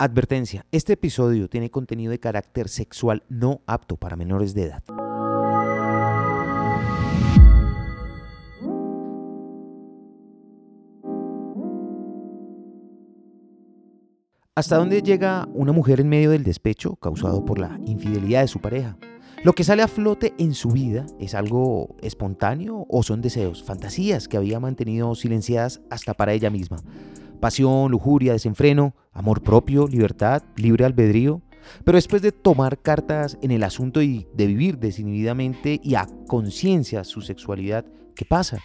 Advertencia, 0.00 0.64
este 0.70 0.92
episodio 0.92 1.48
tiene 1.48 1.72
contenido 1.72 2.12
de 2.12 2.20
carácter 2.20 2.68
sexual 2.68 3.24
no 3.28 3.62
apto 3.66 3.96
para 3.96 4.14
menores 4.14 4.54
de 4.54 4.62
edad. 4.62 4.84
¿Hasta 14.54 14.76
dónde 14.76 15.02
llega 15.02 15.48
una 15.52 15.72
mujer 15.72 16.00
en 16.00 16.08
medio 16.08 16.30
del 16.30 16.44
despecho 16.44 16.94
causado 16.94 17.44
por 17.44 17.58
la 17.58 17.80
infidelidad 17.84 18.42
de 18.42 18.48
su 18.48 18.60
pareja? 18.60 18.96
¿Lo 19.42 19.52
que 19.52 19.64
sale 19.64 19.82
a 19.82 19.88
flote 19.88 20.32
en 20.38 20.54
su 20.54 20.68
vida 20.68 21.06
es 21.18 21.34
algo 21.34 21.96
espontáneo 22.02 22.86
o 22.88 23.02
son 23.02 23.20
deseos, 23.20 23.64
fantasías 23.64 24.28
que 24.28 24.36
había 24.36 24.60
mantenido 24.60 25.12
silenciadas 25.16 25.80
hasta 25.90 26.14
para 26.14 26.34
ella 26.34 26.50
misma? 26.50 26.78
Pasión, 27.40 27.90
lujuria, 27.90 28.32
desenfreno, 28.32 28.94
amor 29.12 29.42
propio, 29.42 29.86
libertad, 29.86 30.42
libre 30.56 30.84
albedrío. 30.84 31.42
Pero 31.84 31.96
después 31.96 32.22
de 32.22 32.32
tomar 32.32 32.78
cartas 32.78 33.38
en 33.42 33.50
el 33.50 33.62
asunto 33.62 34.02
y 34.02 34.26
de 34.34 34.46
vivir 34.46 34.78
desinhibidamente 34.78 35.80
y 35.82 35.94
a 35.94 36.06
conciencia 36.26 37.04
su 37.04 37.20
sexualidad, 37.20 37.84
¿qué 38.14 38.24
pasa? 38.24 38.58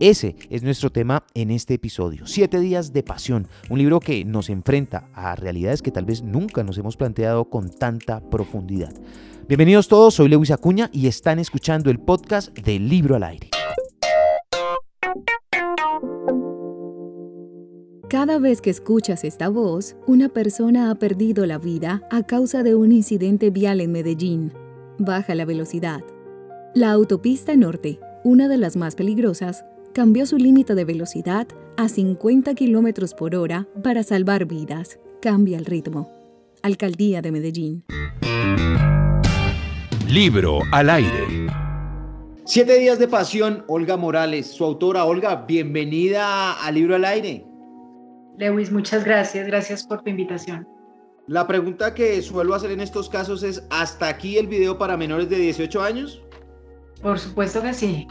Ese 0.00 0.34
es 0.48 0.62
nuestro 0.62 0.90
tema 0.90 1.24
en 1.34 1.50
este 1.50 1.74
episodio. 1.74 2.26
Siete 2.26 2.58
días 2.58 2.94
de 2.94 3.02
pasión, 3.02 3.46
un 3.68 3.78
libro 3.78 4.00
que 4.00 4.24
nos 4.24 4.48
enfrenta 4.48 5.10
a 5.12 5.36
realidades 5.36 5.82
que 5.82 5.90
tal 5.90 6.06
vez 6.06 6.22
nunca 6.22 6.64
nos 6.64 6.78
hemos 6.78 6.96
planteado 6.96 7.50
con 7.50 7.68
tanta 7.68 8.20
profundidad. 8.30 8.94
Bienvenidos 9.46 9.88
todos, 9.88 10.14
soy 10.14 10.28
Lewis 10.30 10.52
Acuña 10.52 10.88
y 10.92 11.06
están 11.06 11.38
escuchando 11.38 11.90
el 11.90 12.00
podcast 12.00 12.56
del 12.56 12.88
Libro 12.88 13.16
al 13.16 13.24
Aire. 13.24 13.49
Cada 18.10 18.40
vez 18.40 18.60
que 18.60 18.70
escuchas 18.70 19.22
esta 19.22 19.48
voz, 19.48 19.94
una 20.08 20.28
persona 20.28 20.90
ha 20.90 20.96
perdido 20.96 21.46
la 21.46 21.58
vida 21.58 22.02
a 22.10 22.24
causa 22.24 22.64
de 22.64 22.74
un 22.74 22.90
incidente 22.90 23.50
vial 23.50 23.80
en 23.80 23.92
Medellín. 23.92 24.52
Baja 24.98 25.36
la 25.36 25.44
velocidad. 25.44 26.00
La 26.74 26.90
autopista 26.90 27.54
norte, 27.54 28.00
una 28.24 28.48
de 28.48 28.58
las 28.58 28.76
más 28.76 28.96
peligrosas, 28.96 29.64
cambió 29.94 30.26
su 30.26 30.38
límite 30.38 30.74
de 30.74 30.84
velocidad 30.84 31.46
a 31.76 31.88
50 31.88 32.56
km 32.56 33.14
por 33.14 33.36
hora 33.36 33.68
para 33.80 34.02
salvar 34.02 34.44
vidas. 34.46 34.98
Cambia 35.22 35.56
el 35.56 35.64
ritmo. 35.64 36.10
Alcaldía 36.62 37.22
de 37.22 37.30
Medellín. 37.30 37.84
Libro 40.08 40.62
al 40.72 40.90
aire. 40.90 41.46
Siete 42.44 42.76
días 42.80 42.98
de 42.98 43.06
pasión, 43.06 43.62
Olga 43.68 43.96
Morales, 43.96 44.48
su 44.48 44.64
autora. 44.64 45.04
Olga, 45.04 45.44
bienvenida 45.46 46.54
a 46.54 46.72
Libro 46.72 46.96
al 46.96 47.04
aire. 47.04 47.49
Lewis, 48.40 48.72
muchas 48.72 49.04
gracias. 49.04 49.46
Gracias 49.46 49.84
por 49.84 50.02
tu 50.02 50.08
invitación. 50.08 50.66
La 51.26 51.46
pregunta 51.46 51.94
que 51.94 52.20
suelo 52.22 52.54
hacer 52.54 52.70
en 52.70 52.80
estos 52.80 53.08
casos 53.08 53.42
es, 53.42 53.62
¿hasta 53.70 54.08
aquí 54.08 54.38
el 54.38 54.48
video 54.48 54.78
para 54.78 54.96
menores 54.96 55.28
de 55.28 55.36
18 55.36 55.82
años? 55.82 56.22
Por 57.02 57.18
supuesto 57.18 57.62
que 57.62 57.74
sí. 57.74 58.08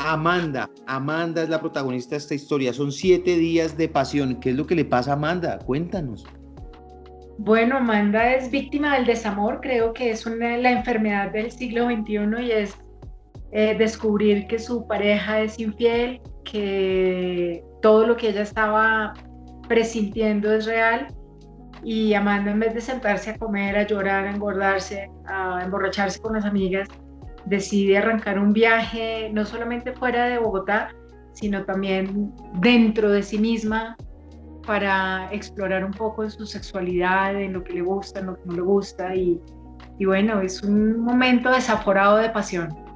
Amanda, 0.00 0.68
Amanda 0.86 1.42
es 1.42 1.48
la 1.48 1.60
protagonista 1.60 2.10
de 2.10 2.16
esta 2.16 2.34
historia. 2.34 2.72
Son 2.72 2.90
siete 2.90 3.36
días 3.36 3.76
de 3.76 3.88
pasión. 3.88 4.40
¿Qué 4.40 4.50
es 4.50 4.56
lo 4.56 4.66
que 4.66 4.74
le 4.74 4.84
pasa 4.84 5.12
a 5.12 5.14
Amanda? 5.14 5.58
Cuéntanos. 5.60 6.26
Bueno, 7.38 7.76
Amanda 7.76 8.34
es 8.34 8.50
víctima 8.50 8.96
del 8.96 9.06
desamor. 9.06 9.60
Creo 9.62 9.92
que 9.92 10.10
es 10.10 10.26
una, 10.26 10.56
la 10.56 10.72
enfermedad 10.72 11.30
del 11.30 11.52
siglo 11.52 11.86
XXI 11.86 12.42
y 12.42 12.50
es 12.50 12.74
eh, 13.52 13.76
descubrir 13.78 14.46
que 14.46 14.58
su 14.58 14.86
pareja 14.86 15.40
es 15.40 15.58
infiel, 15.58 16.20
que 16.50 17.62
todo 17.82 18.06
lo 18.06 18.16
que 18.16 18.30
ella 18.30 18.42
estaba 18.42 19.14
presintiendo 19.68 20.52
es 20.52 20.66
real. 20.66 21.08
Y 21.82 22.12
Amanda, 22.14 22.50
en 22.50 22.60
vez 22.60 22.74
de 22.74 22.80
sentarse 22.80 23.30
a 23.30 23.38
comer, 23.38 23.76
a 23.76 23.86
llorar, 23.86 24.26
a 24.26 24.30
engordarse, 24.30 25.10
a 25.26 25.62
emborracharse 25.64 26.20
con 26.20 26.34
las 26.34 26.44
amigas, 26.44 26.88
decide 27.46 27.98
arrancar 27.98 28.38
un 28.38 28.52
viaje 28.52 29.30
no 29.32 29.44
solamente 29.46 29.92
fuera 29.92 30.26
de 30.26 30.38
Bogotá, 30.38 30.90
sino 31.32 31.64
también 31.64 32.32
dentro 32.54 33.10
de 33.10 33.22
sí 33.22 33.38
misma 33.38 33.96
para 34.66 35.28
explorar 35.32 35.84
un 35.84 35.92
poco 35.92 36.22
de 36.22 36.30
su 36.30 36.44
sexualidad, 36.44 37.34
en 37.40 37.54
lo 37.54 37.64
que 37.64 37.72
le 37.72 37.82
gusta, 37.82 38.20
en 38.20 38.26
lo 38.26 38.34
que 38.34 38.42
no 38.44 38.52
le 38.54 38.62
gusta 38.62 39.14
y 39.14 39.40
bueno, 40.06 40.40
es 40.40 40.62
un 40.62 41.00
momento 41.00 41.50
desaforado 41.50 42.16
de 42.16 42.30
pasión. 42.30 42.89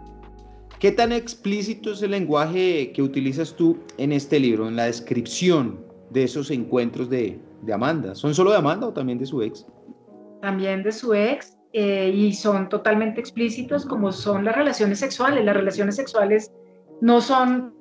¿Qué 0.84 0.93
tan 0.93 1.12
explícito 1.12 1.93
es 1.93 2.03
el 2.03 2.11
lenguaje 2.11 2.93
que 2.93 3.00
utilizas 3.00 3.56
tú 3.56 3.78
en 3.97 4.12
este 4.12 4.39
libro, 4.39 4.69
en 4.69 4.77
la 4.77 4.84
descripción 4.84 5.83
de 6.11 6.25
esos 6.25 6.50
encuentros 6.50 7.09
de, 7.09 7.41
Amanda? 7.72 8.15
¿Son 8.15 8.34
solo 8.34 8.50
de 8.50 8.59
Amanda 8.59 8.89
o 8.89 8.93
también 8.93 9.19
de 9.19 9.25
su 9.25 9.41
ex? 9.41 9.67
También 10.43 10.83
de 10.83 10.93
su 10.93 11.15
ex 11.15 11.56
eh, 11.72 12.12
y 12.15 12.34
son 12.34 12.69
totalmente 12.69 13.19
explícitos 13.19 13.87
como 13.87 14.12
son 14.12 14.45
las 14.45 14.56
relaciones 14.56 14.99
sexuales. 14.99 15.43
Las 15.43 15.56
relaciones 15.56 15.97
sexuales 15.97 16.53
no 17.01 17.22
son 17.22 17.72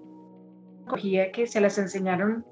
que 1.34 1.46
se 1.46 1.60
las 1.60 1.78
enseñaron 1.78 2.46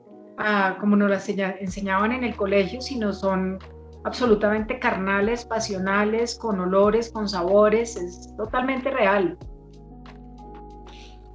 como 0.82 0.98
nos 0.98 1.12
las 1.12 1.30
enseñaban 1.30 2.12
en 2.12 2.26
el 2.26 2.36
colegio, 2.36 2.82
sino 2.82 3.14
son 3.14 3.58
absolutamente 4.04 4.80
carnales, 4.80 5.46
pasionales, 5.46 6.36
con 6.36 6.60
olores, 6.60 7.10
con 7.10 7.30
sabores, 7.30 7.96
es 7.96 8.36
totalmente 8.36 8.92
real. 8.92 9.38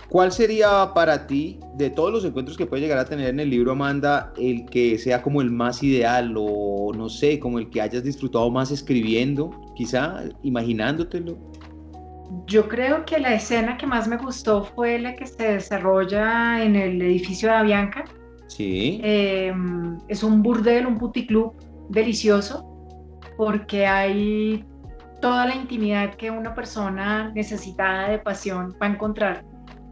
¿Cuál 0.08 0.30
sería 0.30 0.92
para 0.94 1.26
ti, 1.26 1.58
de 1.74 1.90
todos 1.90 2.12
los 2.12 2.24
encuentros 2.24 2.56
que 2.56 2.64
puedes 2.64 2.82
llegar 2.82 2.98
a 2.98 3.04
tener 3.04 3.28
en 3.28 3.40
el 3.40 3.50
libro, 3.50 3.72
Amanda, 3.72 4.32
el 4.36 4.64
que 4.66 4.98
sea 4.98 5.20
como 5.20 5.42
el 5.42 5.50
más 5.50 5.82
ideal 5.82 6.34
o 6.36 6.92
no 6.96 7.08
sé, 7.08 7.40
como 7.40 7.58
el 7.58 7.68
que 7.70 7.80
hayas 7.80 8.04
disfrutado 8.04 8.48
más 8.50 8.70
escribiendo, 8.70 9.50
quizá 9.74 10.22
imaginándotelo? 10.42 11.36
Yo 12.46 12.68
creo 12.68 13.04
que 13.04 13.18
la 13.18 13.34
escena 13.34 13.76
que 13.76 13.86
más 13.86 14.06
me 14.06 14.16
gustó 14.16 14.64
fue 14.64 14.98
la 14.98 15.16
que 15.16 15.26
se 15.26 15.52
desarrolla 15.52 16.62
en 16.62 16.76
el 16.76 17.02
edificio 17.02 17.48
de 17.48 17.54
Avianca. 17.56 18.04
Sí. 18.46 19.00
Em, 19.02 19.98
es 20.06 20.22
un 20.22 20.42
burdel, 20.42 20.86
un 20.86 20.98
puticlub 20.98 21.52
delicioso, 21.88 22.64
porque 23.36 23.86
hay 23.86 24.64
toda 25.20 25.46
la 25.46 25.56
intimidad 25.56 26.14
que 26.14 26.30
una 26.30 26.54
persona 26.54 27.32
necesitada 27.34 28.10
de 28.10 28.18
pasión 28.18 28.74
va 28.80 28.86
a 28.86 28.90
encontrar 28.90 29.44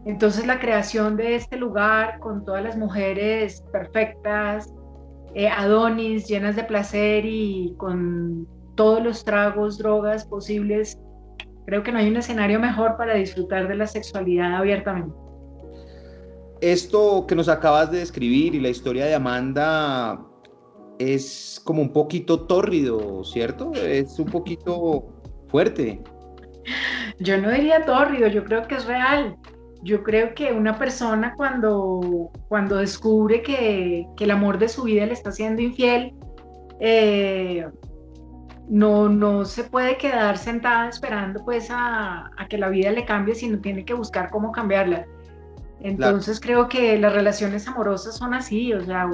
entonces 0.05 0.45
la 0.45 0.59
creación 0.59 1.17
de 1.17 1.35
este 1.35 1.57
lugar 1.57 2.19
con 2.19 2.45
todas 2.45 2.63
las 2.63 2.77
mujeres 2.77 3.63
perfectas, 3.71 4.71
eh, 5.33 5.49
adonis, 5.49 6.27
llenas 6.27 6.55
de 6.55 6.63
placer 6.63 7.25
y 7.25 7.73
con 7.77 8.47
todos 8.75 9.03
los 9.03 9.25
tragos, 9.25 9.79
drogas 9.79 10.25
posibles, 10.25 10.99
creo 11.65 11.81
que 11.81 11.91
no 11.91 11.97
hay 11.97 12.09
un 12.09 12.17
escenario 12.17 12.59
mejor 12.59 12.97
para 12.97 13.15
disfrutar 13.15 13.67
de 13.67 13.75
la 13.75 13.87
sexualidad 13.87 14.55
abiertamente. 14.55 15.15
Esto 16.61 17.25
que 17.27 17.35
nos 17.35 17.49
acabas 17.49 17.89
de 17.91 17.99
describir 17.99 18.53
y 18.53 18.59
la 18.59 18.69
historia 18.69 19.05
de 19.05 19.15
Amanda 19.15 20.23
es 20.99 21.59
como 21.65 21.81
un 21.81 21.91
poquito 21.91 22.41
tórrido, 22.41 23.23
¿cierto? 23.23 23.73
Es 23.73 24.19
un 24.19 24.27
poquito 24.27 25.07
fuerte. 25.47 26.01
Yo 27.19 27.41
no 27.41 27.49
diría 27.49 27.83
tórrido, 27.85 28.27
yo 28.27 28.43
creo 28.43 28.67
que 28.67 28.75
es 28.75 28.85
real 28.85 29.35
yo 29.83 30.03
creo 30.03 30.33
que 30.33 30.51
una 30.51 30.77
persona 30.77 31.33
cuando, 31.35 32.31
cuando 32.47 32.77
descubre 32.77 33.41
que, 33.41 34.07
el 34.19 34.31
amor 34.31 34.57
de 34.57 34.69
su 34.69 34.83
vida 34.83 35.05
le 35.05 35.13
está 35.13 35.31
siendo 35.31 35.61
infiel, 35.61 36.13
eh, 36.79 37.65
no, 38.67 39.09
no 39.09 39.45
se 39.45 39.63
puede 39.63 39.97
quedar 39.97 40.37
sentada 40.37 40.89
esperando 40.89 41.43
pues 41.45 41.67
a, 41.69 42.31
que 42.49 42.57
la 42.57 42.69
vida 42.69 42.91
le 42.91 43.05
cambie, 43.05 43.35
sino 43.35 43.59
tiene 43.59 43.85
que 43.85 43.93
buscar 43.93 44.29
cómo 44.29 44.51
cambiarla. 44.51 45.05
Entonces 45.81 46.39
creo 46.39 46.67
que 46.67 46.97
las 46.97 47.13
relaciones 47.13 47.67
amorosas 47.67 48.15
son 48.15 48.33
así, 48.33 48.73
o 48.73 48.83
sea, 48.83 49.07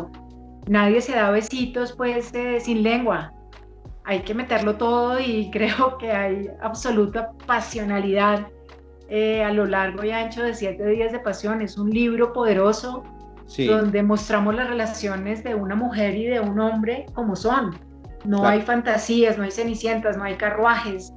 nadie 0.68 1.02
se 1.02 1.14
da 1.14 1.32
besitos 1.32 1.94
pues 1.94 2.34
eh, 2.34 2.60
sin 2.60 2.84
lengua. 2.84 3.34
Hay 4.06 4.22
que 4.22 4.34
meterlo 4.34 4.78
todo 4.78 5.20
y 5.20 5.50
creo 5.52 5.98
que 5.98 6.12
hay 6.12 6.50
absoluta 6.62 7.32
pasionalidad 7.46 8.48
eh, 9.14 9.44
a 9.44 9.52
lo 9.52 9.66
largo 9.66 10.06
y 10.06 10.12
ancho 10.12 10.42
de 10.42 10.54
Siete 10.54 10.88
Días 10.88 11.12
de 11.12 11.20
Pasión. 11.20 11.62
Es 11.62 11.78
un 11.78 11.90
libro 11.90 12.32
poderoso 12.32 13.04
donde 13.58 14.02
mostramos 14.02 14.56
las 14.56 14.70
relaciones 14.70 15.44
de 15.44 15.54
una 15.54 15.76
mujer 15.76 16.16
y 16.16 16.28
de 16.28 16.40
un 16.40 16.58
hombre 16.62 17.06
como 17.14 17.36
son. 17.36 17.78
No 18.24 18.48
hay 18.48 18.62
fantasías, 18.62 19.38
no 19.38 19.44
hay 19.44 19.52
cenicientas, 19.52 20.16
no 20.16 20.24
hay 20.24 20.36
carruajes. 20.36 21.12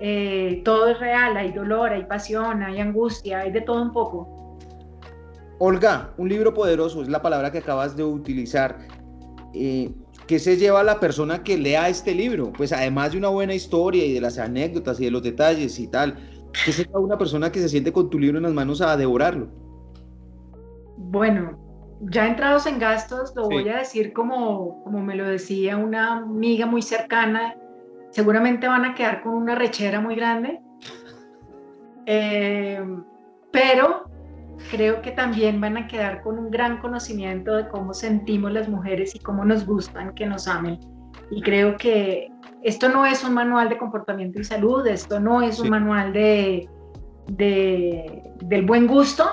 Eh, 0.00 0.62
todo 0.64 0.88
es 0.88 0.98
real, 0.98 1.36
hay 1.36 1.52
dolor, 1.52 1.90
hay 1.92 2.06
pasión, 2.06 2.64
hay 2.64 2.80
angustia, 2.80 3.38
hay 3.38 3.52
de 3.52 3.60
todo 3.60 3.82
un 3.82 3.92
poco. 3.92 4.58
Olga, 5.60 6.10
un 6.16 6.28
libro 6.28 6.52
poderoso 6.52 7.02
es 7.02 7.08
la 7.08 7.22
palabra 7.22 7.52
que 7.52 7.58
acabas 7.58 7.96
de 7.96 8.02
utilizar. 8.02 8.78
Eh, 9.54 9.92
¿Qué 10.26 10.40
se 10.40 10.56
lleva 10.56 10.80
a 10.80 10.84
la 10.84 10.98
persona 10.98 11.44
que 11.44 11.56
lea 11.56 11.88
este 11.88 12.16
libro? 12.16 12.52
Pues 12.52 12.72
además 12.72 13.12
de 13.12 13.18
una 13.18 13.28
buena 13.28 13.54
historia 13.54 14.04
y 14.04 14.12
de 14.12 14.20
las 14.20 14.38
anécdotas 14.38 14.98
y 15.00 15.04
de 15.04 15.12
los 15.12 15.22
detalles 15.22 15.78
y 15.78 15.86
tal, 15.86 16.16
¿Qué 16.64 16.72
sería 16.72 16.98
una 16.98 17.18
persona 17.18 17.52
que 17.52 17.60
se 17.60 17.68
siente 17.68 17.92
con 17.92 18.10
tu 18.10 18.18
libro 18.18 18.38
en 18.38 18.44
las 18.44 18.52
manos 18.52 18.80
a 18.80 18.96
devorarlo? 18.96 19.48
Bueno, 20.96 21.58
ya 22.00 22.26
entrados 22.26 22.66
en 22.66 22.78
gastos, 22.78 23.32
lo 23.36 23.48
voy 23.48 23.68
a 23.68 23.78
decir 23.78 24.12
como, 24.12 24.82
como 24.84 25.00
me 25.00 25.16
lo 25.16 25.26
decía 25.26 25.76
una 25.76 26.18
amiga 26.18 26.66
muy 26.66 26.82
cercana, 26.82 27.56
seguramente 28.10 28.68
van 28.68 28.84
a 28.84 28.94
quedar 28.94 29.22
con 29.22 29.34
una 29.34 29.54
rechera 29.54 30.00
muy 30.00 30.14
grande, 30.14 30.60
eh, 32.06 32.82
pero 33.52 34.04
creo 34.70 35.02
que 35.02 35.10
también 35.12 35.60
van 35.60 35.76
a 35.76 35.86
quedar 35.86 36.22
con 36.22 36.38
un 36.38 36.50
gran 36.50 36.78
conocimiento 36.78 37.56
de 37.56 37.68
cómo 37.68 37.94
sentimos 37.94 38.52
las 38.52 38.68
mujeres 38.68 39.14
y 39.14 39.18
cómo 39.18 39.44
nos 39.44 39.66
gustan 39.66 40.14
que 40.14 40.26
nos 40.26 40.48
amen. 40.48 40.78
Y 41.30 41.42
creo 41.42 41.76
que 41.76 42.30
esto 42.62 42.88
no 42.88 43.06
es 43.06 43.24
un 43.24 43.34
manual 43.34 43.68
de 43.68 43.78
comportamiento 43.78 44.40
y 44.40 44.44
salud, 44.44 44.86
esto 44.86 45.20
no 45.20 45.42
es 45.42 45.60
un 45.60 45.70
manual 45.70 46.12
de, 46.12 46.68
del 47.28 48.66
buen 48.66 48.86
gusto, 48.86 49.24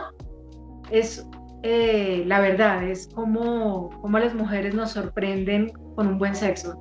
es 0.92 1.28
eh, 1.64 2.24
la 2.28 2.40
verdad, 2.40 2.88
es 2.88 3.08
como, 3.08 3.90
como 4.02 4.20
las 4.20 4.36
mujeres 4.36 4.76
nos 4.76 4.92
sorprenden 4.92 5.72
con 5.96 6.08
un 6.08 6.20
buen 6.20 6.36
sexo. 6.36 6.80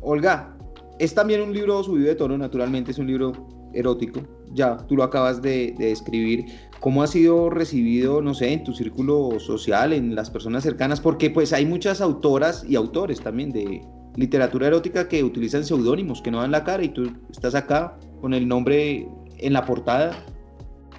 Olga, 0.00 0.56
es 0.98 1.14
también 1.14 1.40
un 1.42 1.52
libro 1.52 1.82
subido 1.82 2.08
de 2.08 2.14
tono, 2.14 2.38
naturalmente 2.38 2.92
es 2.92 2.98
un 2.98 3.06
libro 3.06 3.32
erótico, 3.72 4.20
ya 4.52 4.76
tú 4.86 4.96
lo 4.96 5.02
acabas 5.02 5.42
de, 5.42 5.74
de 5.78 5.90
escribir. 5.90 6.46
¿Cómo 6.78 7.02
ha 7.02 7.06
sido 7.06 7.48
recibido, 7.48 8.20
no 8.20 8.34
sé, 8.34 8.52
en 8.52 8.62
tu 8.62 8.74
círculo 8.74 9.40
social, 9.40 9.92
en 9.94 10.14
las 10.14 10.30
personas 10.30 10.62
cercanas? 10.62 11.00
Porque 11.00 11.30
pues 11.30 11.52
hay 11.52 11.64
muchas 11.64 12.02
autoras 12.02 12.62
y 12.68 12.76
autores 12.76 13.20
también 13.22 13.50
de 13.50 13.82
literatura 14.16 14.68
erótica 14.68 15.08
que 15.08 15.22
utilizan 15.22 15.64
seudónimos, 15.64 16.22
que 16.22 16.30
no 16.30 16.40
dan 16.40 16.50
la 16.50 16.64
cara 16.64 16.82
y 16.82 16.88
tú 16.88 17.10
estás 17.30 17.54
acá 17.54 17.98
con 18.20 18.34
el 18.34 18.46
nombre 18.46 19.08
en 19.38 19.52
la 19.52 19.64
portada. 19.64 20.12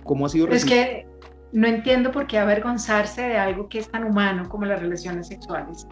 ¿Cómo 0.04 0.26
ha 0.26 0.30
sido? 0.30 0.48
Es 0.50 0.66
que 0.66 1.08
no 1.52 1.68
entiendo 1.68 2.12
por 2.12 2.28
qué 2.28 2.38
avergonzarse 2.38 3.22
de 3.22 3.38
algo 3.38 3.70
que 3.70 3.80
es 3.80 3.90
tan 3.90 4.04
humano 4.04 4.48
como 4.50 4.66
las 4.66 4.80
relaciones 4.80 5.28
sexuales. 5.28 5.88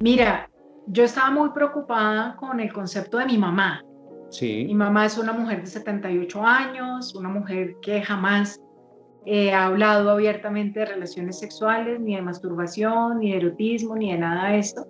Mira, 0.00 0.48
yo 0.86 1.04
estaba 1.04 1.30
muy 1.30 1.50
preocupada 1.50 2.36
con 2.36 2.60
el 2.60 2.72
concepto 2.72 3.18
de 3.18 3.26
mi 3.26 3.38
mamá. 3.38 3.82
Sí. 4.30 4.64
Mi 4.66 4.74
mamá 4.74 5.06
es 5.06 5.18
una 5.18 5.32
mujer 5.32 5.60
de 5.60 5.66
78 5.66 6.42
años, 6.42 7.14
una 7.14 7.28
mujer 7.28 7.76
que 7.82 8.00
jamás 8.00 8.58
eh, 9.26 9.52
ha 9.52 9.66
hablado 9.66 10.10
abiertamente 10.10 10.80
de 10.80 10.86
relaciones 10.86 11.38
sexuales, 11.38 12.00
ni 12.00 12.16
de 12.16 12.22
masturbación, 12.22 13.18
ni 13.18 13.32
de 13.32 13.38
erotismo, 13.38 13.94
ni 13.94 14.12
de 14.12 14.18
nada 14.18 14.50
de 14.50 14.58
esto. 14.58 14.86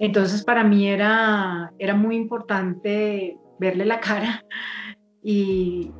Entonces 0.00 0.44
para 0.44 0.64
mí 0.64 0.88
era, 0.88 1.72
era 1.78 1.94
muy 1.94 2.16
importante 2.16 3.38
verle 3.58 3.84
la 3.84 4.00
cara 4.00 4.44
y, 5.22 5.92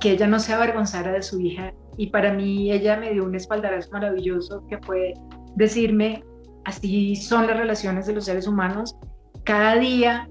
que 0.00 0.12
ella 0.12 0.26
no 0.28 0.38
se 0.38 0.52
avergonzara 0.52 1.12
de 1.12 1.22
su 1.22 1.40
hija 1.40 1.74
y 1.96 2.06
para 2.06 2.32
mí 2.32 2.70
ella 2.70 2.96
me 2.96 3.12
dio 3.12 3.24
un 3.24 3.34
espaldarazo 3.34 3.90
maravilloso 3.90 4.64
que 4.68 4.78
fue 4.78 5.14
decirme, 5.56 6.22
así 6.64 7.16
son 7.16 7.48
las 7.48 7.56
relaciones 7.56 8.06
de 8.06 8.14
los 8.14 8.24
seres 8.26 8.46
humanos, 8.46 8.96
cada 9.44 9.76
día 9.76 10.28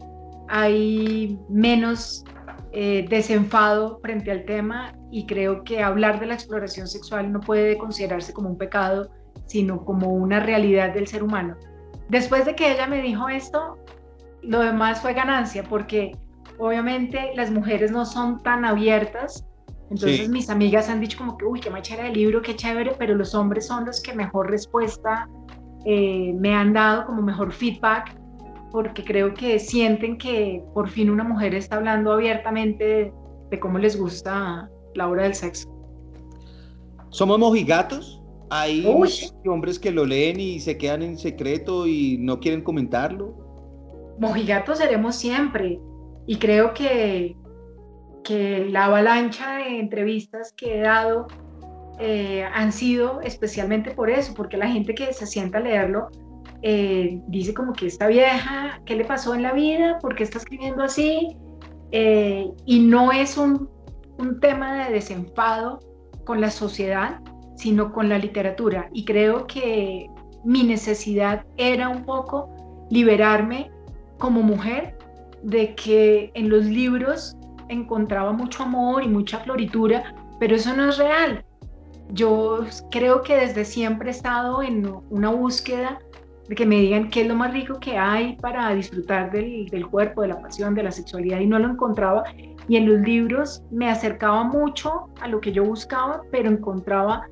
hay 0.48 1.38
menos 1.50 2.24
eh, 2.72 3.06
desenfado 3.10 4.00
frente 4.02 4.32
al 4.32 4.46
tema 4.46 4.94
y 5.12 5.26
creo 5.26 5.64
que 5.64 5.84
hablar 5.84 6.20
de 6.20 6.28
la 6.28 6.36
exploración 6.36 6.88
sexual 6.88 7.32
no 7.32 7.42
puede 7.42 7.78
considerarse 7.78 8.32
como 8.32 8.50
un 8.50 8.58
pecado, 8.58 9.12
sino 9.46 9.84
como 9.84 10.14
una 10.14 10.40
realidad 10.40 10.94
del 10.94 11.08
ser 11.08 11.22
humano. 11.22 11.58
Después 12.10 12.46
de 12.46 12.56
que 12.56 12.72
ella 12.72 12.88
me 12.88 13.02
dijo 13.02 13.30
esto, 13.30 13.78
lo 14.42 14.60
demás 14.60 15.02
fue 15.02 15.14
ganancia, 15.14 15.64
porque 15.64 16.18
obviamente 16.58 17.32
las 17.36 17.52
mujeres 17.52 17.92
no 17.92 18.06
son 18.06 18.42
tan 18.44 18.66
abiertas 18.66 19.46
entonces 19.90 20.30
mis 20.30 20.50
amigas 20.50 20.88
han 20.88 21.00
dicho 21.00 21.18
como 21.18 21.38
que, 21.38 21.46
uy, 21.46 21.60
qué 21.60 21.70
machera 21.70 22.04
de 22.04 22.12
libro, 22.12 22.42
qué 22.42 22.56
chévere, 22.56 22.94
pero 22.98 23.16
los 23.16 23.34
hombres 23.34 23.66
son 23.66 23.86
los 23.86 24.02
que 24.02 24.14
mejor 24.14 24.50
respuesta 24.50 25.28
eh, 25.86 26.34
me 26.38 26.54
han 26.54 26.74
dado, 26.74 27.06
como 27.08 27.24
mejor 27.24 27.52
feedback, 27.52 28.16
porque 28.72 29.04
creo 29.04 29.34
que 29.34 29.58
sienten 29.58 30.18
que 30.18 30.64
por 30.76 30.90
fin 30.90 31.10
una 31.10 31.24
mujer 31.24 31.56
está 31.56 31.78
hablando 31.78 32.12
abiertamente 32.12 33.12
de, 33.50 33.60
cómo 33.60 33.80
les 33.80 34.00
gusta 34.00 34.70
la 34.94 35.08
hora 35.08 35.24
del 35.24 35.34
sexo. 35.34 35.68
¿Somos 37.10 37.40
mojigatos? 37.40 38.19
Hay 38.50 38.86
hombres 39.46 39.80
que 39.80 39.92
lo 39.92 40.06
leen 40.06 40.40
y 40.40 40.60
se 40.60 40.78
quedan 40.78 41.04
en 41.04 41.18
secreto 41.18 41.88
y 41.88 42.18
no 42.20 42.40
quieren 42.40 42.62
comentarlo. 42.62 43.36
Mojigatos 44.20 44.80
seremos 44.80 45.16
siempre. 45.16 45.80
Y 46.26 46.38
creo 46.38 46.74
que 46.74 47.36
que 48.24 48.66
la 48.70 48.86
avalancha 48.86 49.58
de 49.58 49.80
entrevistas 49.80 50.54
que 50.56 50.78
he 50.78 50.82
dado 50.82 51.26
eh, 52.00 52.44
han 52.54 52.72
sido 52.72 53.22
especialmente 53.22 53.92
por 53.92 54.10
eso, 54.10 54.34
porque 54.36 54.56
la 54.58 54.68
gente 54.68 54.94
que 54.94 55.12
se 55.14 55.26
sienta 55.26 55.58
a 55.58 55.62
leerlo 55.62 56.10
eh, 56.62 57.20
dice 57.28 57.54
como 57.54 57.74
que 57.74 57.88
esta 57.88 58.08
vieja, 58.08 58.82
¿qué 58.86 58.96
le 58.96 59.06
pasó 59.06 59.34
en 59.34 59.44
la 59.44 59.54
vida? 59.54 59.98
¿Por 60.00 60.16
qué 60.16 60.24
está 60.24 60.38
escribiendo 60.38 60.84
así? 60.84 61.36
Eh, 61.92 62.50
y 62.66 62.80
no 62.82 63.12
es 63.12 63.38
un, 63.38 63.68
un 64.18 64.40
tema 64.40 64.86
de 64.86 64.94
desenfado 64.94 65.80
con 66.26 66.40
la 66.40 66.52
sociedad, 66.52 67.22
sino 67.60 67.92
con 67.92 68.08
la 68.08 68.18
literatura. 68.18 68.90
Y 68.94 69.04
creo 69.04 69.46
que 69.46 70.10
mi 70.46 70.64
necesidad 70.64 71.46
era 71.58 71.90
un 71.90 72.06
poco 72.06 72.50
liberarme 72.90 73.70
como 74.18 74.42
mujer 74.42 74.98
de 75.44 75.76
que 75.76 76.32
en 76.36 76.50
los 76.50 76.66
libros 76.66 77.36
encontraba 77.68 78.32
mucho 78.32 78.64
amor 78.64 79.04
y 79.04 79.10
mucha 79.10 79.40
floritura, 79.40 80.16
pero 80.40 80.56
eso 80.56 80.74
no 80.74 80.90
es 80.90 80.98
real. 80.98 81.44
Yo 82.12 82.66
creo 82.92 83.22
que 83.22 83.36
desde 83.36 83.66
siempre 83.66 84.08
he 84.08 84.12
estado 84.12 84.64
en 84.64 84.90
una 85.10 85.30
búsqueda 85.30 86.00
de 86.48 86.56
que 86.56 86.66
me 86.66 86.78
digan 86.78 87.10
qué 87.10 87.22
es 87.22 87.28
lo 87.28 87.36
más 87.36 87.54
rico 87.54 87.78
que 87.80 87.98
hay 87.98 88.38
para 88.38 88.74
disfrutar 88.74 89.32
del, 89.32 89.68
del 89.68 89.86
cuerpo, 89.86 90.22
de 90.22 90.30
la 90.30 90.42
pasión, 90.42 90.74
de 90.76 90.84
la 90.84 90.92
sexualidad, 90.92 91.42
y 91.42 91.46
no 91.46 91.60
lo 91.60 91.70
encontraba. 91.70 92.24
Y 92.70 92.78
en 92.78 92.88
los 92.88 93.02
libros 93.02 93.64
me 93.70 93.90
acercaba 93.90 94.46
mucho 94.46 95.10
a 95.22 95.28
lo 95.28 95.42
que 95.42 95.52
yo 95.52 95.66
buscaba, 95.66 96.22
pero 96.32 96.50
encontraba 96.50 97.28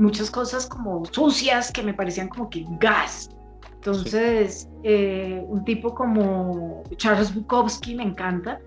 muchas 0.00 0.30
cosas 0.30 0.66
como 0.66 1.04
sucias 1.04 1.70
que 1.70 1.82
me 1.82 1.92
parecían 1.94 2.28
como 2.28 2.48
que 2.48 2.64
gas. 2.80 3.30
Entonces, 3.74 4.68
eh, 4.82 5.44
un 5.46 5.64
tipo 5.64 5.94
como 5.94 6.82
Charles 6.96 7.34
Bukowski 7.34 7.94
me 7.94 8.02
encanta, 8.02 8.60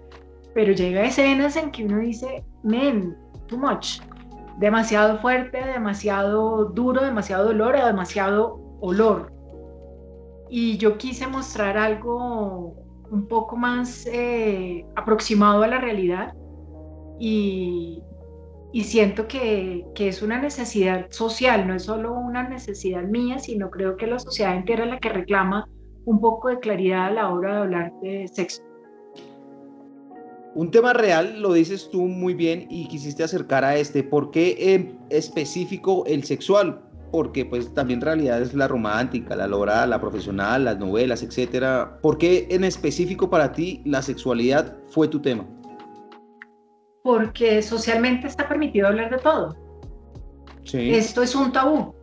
pero 0.53 0.73
llega 0.73 1.01
a 1.01 1.05
escenas 1.05 1.55
en 1.55 1.71
que 1.71 1.85
uno 1.85 1.99
dice, 1.99 2.43
men, 2.61 3.17
too 3.47 3.57
much, 3.57 3.99
demasiado 4.59 5.17
fuerte, 5.19 5.63
demasiado 5.63 6.65
duro, 6.65 7.03
demasiado 7.03 7.45
dolor, 7.45 7.75
demasiado 7.75 8.59
olor. 8.81 9.31
Y 10.49 10.77
yo 10.77 10.97
quise 10.97 11.25
mostrar 11.27 11.77
algo 11.77 12.75
un 13.09 13.27
poco 13.27 13.55
más 13.55 14.05
eh, 14.05 14.85
aproximado 14.95 15.63
a 15.63 15.67
la 15.67 15.79
realidad 15.79 16.33
y, 17.19 18.03
y 18.73 18.83
siento 18.85 19.27
que, 19.27 19.85
que, 19.93 20.07
es 20.07 20.23
una 20.23 20.41
necesidad 20.41 21.05
social, 21.11 21.67
no 21.67 21.75
es 21.75 21.83
solo 21.83 22.11
una 22.13 22.49
necesidad 22.49 23.03
mía, 23.03 23.37
sino 23.37 23.69
creo 23.69 23.97
que 23.97 24.07
la 24.07 24.17
sociedad 24.17 24.55
entera 24.55 24.85
es 24.85 24.89
la 24.89 24.99
que 24.99 25.09
reclama 25.09 25.69
un 26.05 26.19
poco 26.19 26.49
de 26.49 26.59
claridad 26.59 27.05
a 27.05 27.11
la 27.11 27.29
hora 27.29 27.53
de 27.53 27.61
hablar 27.61 27.91
de 28.01 28.27
sexo. 28.27 28.63
Un 30.55 30.71
tema 30.71 30.93
real, 30.93 31.39
lo 31.39 31.53
dices 31.53 31.87
tú 31.91 32.01
muy 32.07 32.33
bien 32.33 32.65
y 32.67 32.87
quisiste 32.87 33.23
acercar 33.23 33.63
a 33.63 33.77
este. 33.77 34.01
¿Por 34.01 34.31
qué 34.31 34.73
en 34.73 34.99
específico 35.11 36.03
el 36.07 36.23
sexual? 36.23 36.81
Porque 37.11 37.45
pues 37.45 37.71
también 37.75 38.01
realidad 38.01 38.41
es 38.41 38.55
la 38.55 38.67
romántica, 38.67 39.35
la 39.35 39.47
lograda, 39.47 39.85
la 39.85 40.01
profesional, 40.01 40.65
las 40.65 40.79
novelas, 40.79 41.21
etcétera. 41.21 41.99
¿Por 42.01 42.17
qué 42.17 42.47
en 42.49 42.63
específico 42.63 43.29
para 43.29 43.51
ti 43.51 43.83
la 43.85 44.01
sexualidad 44.01 44.75
fue 44.89 45.07
tu 45.07 45.21
tema? 45.21 45.45
Porque 47.03 47.61
socialmente 47.61 48.27
está 48.27 48.47
permitido 48.47 48.87
hablar 48.87 49.11
de 49.11 49.17
todo. 49.17 49.55
Sí. 50.63 50.93
Esto 50.93 51.21
es 51.21 51.35
un 51.35 51.51
tabú. 51.51 51.93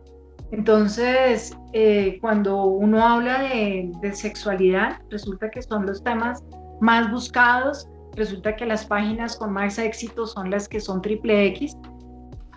Entonces, 0.51 1.57
eh, 1.73 2.17
cuando 2.21 2.65
uno 2.65 3.05
habla 3.05 3.43
de, 3.43 3.91
de 4.01 4.13
sexualidad, 4.13 5.01
resulta 5.09 5.49
que 5.49 5.61
son 5.61 5.85
los 5.85 6.03
temas 6.03 6.43
más 6.79 7.09
buscados 7.11 7.87
resulta 8.15 8.55
que 8.55 8.65
las 8.65 8.85
páginas 8.85 9.35
con 9.35 9.53
más 9.53 9.77
éxito 9.77 10.27
son 10.27 10.49
las 10.49 10.67
que 10.67 10.79
son 10.79 11.01
triple 11.01 11.47
X, 11.47 11.77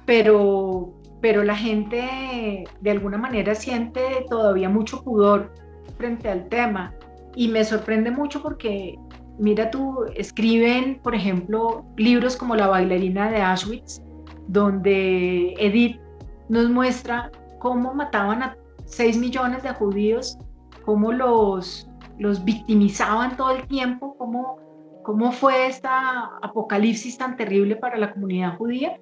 pero, 0.05 0.93
pero 1.21 1.45
la 1.45 1.57
gente 1.57 2.65
de 2.81 2.91
alguna 2.91 3.19
manera 3.19 3.55
siente 3.55 4.03
todavía 4.29 4.69
mucho 4.69 5.03
pudor 5.03 5.53
frente 5.97 6.29
al 6.29 6.49
tema 6.49 6.95
y 7.37 7.49
me 7.49 7.65
sorprende 7.65 8.11
mucho 8.11 8.43
porque, 8.43 8.97
mira 9.39 9.71
tú, 9.71 10.05
escriben, 10.15 11.01
por 11.03 11.15
ejemplo, 11.15 11.85
libros 11.97 12.37
como 12.37 12.57
La 12.57 12.69
bailarina 12.69 13.31
de 13.31 13.43
Auschwitz, 13.43 14.03
donde 14.49 15.55
Edith 15.59 16.01
nos 16.49 16.69
muestra 16.71 17.31
cómo 17.59 17.95
mataban 17.95 18.43
a 18.43 18.57
6 18.85 19.19
millones 19.19 19.63
de 19.63 19.71
judíos, 19.71 20.39
cómo 20.85 21.13
los, 21.13 21.89
los 22.19 22.45
victimizaban 22.45 23.37
todo 23.37 23.53
el 23.53 23.67
tiempo, 23.67 24.15
cómo 24.19 24.59
cómo 25.05 25.31
fue 25.31 25.67
esta 25.67 26.39
apocalipsis 26.43 27.17
tan 27.17 27.37
terrible 27.37 27.77
para 27.77 27.97
la 27.97 28.13
comunidad 28.13 28.57
judía 28.57 28.99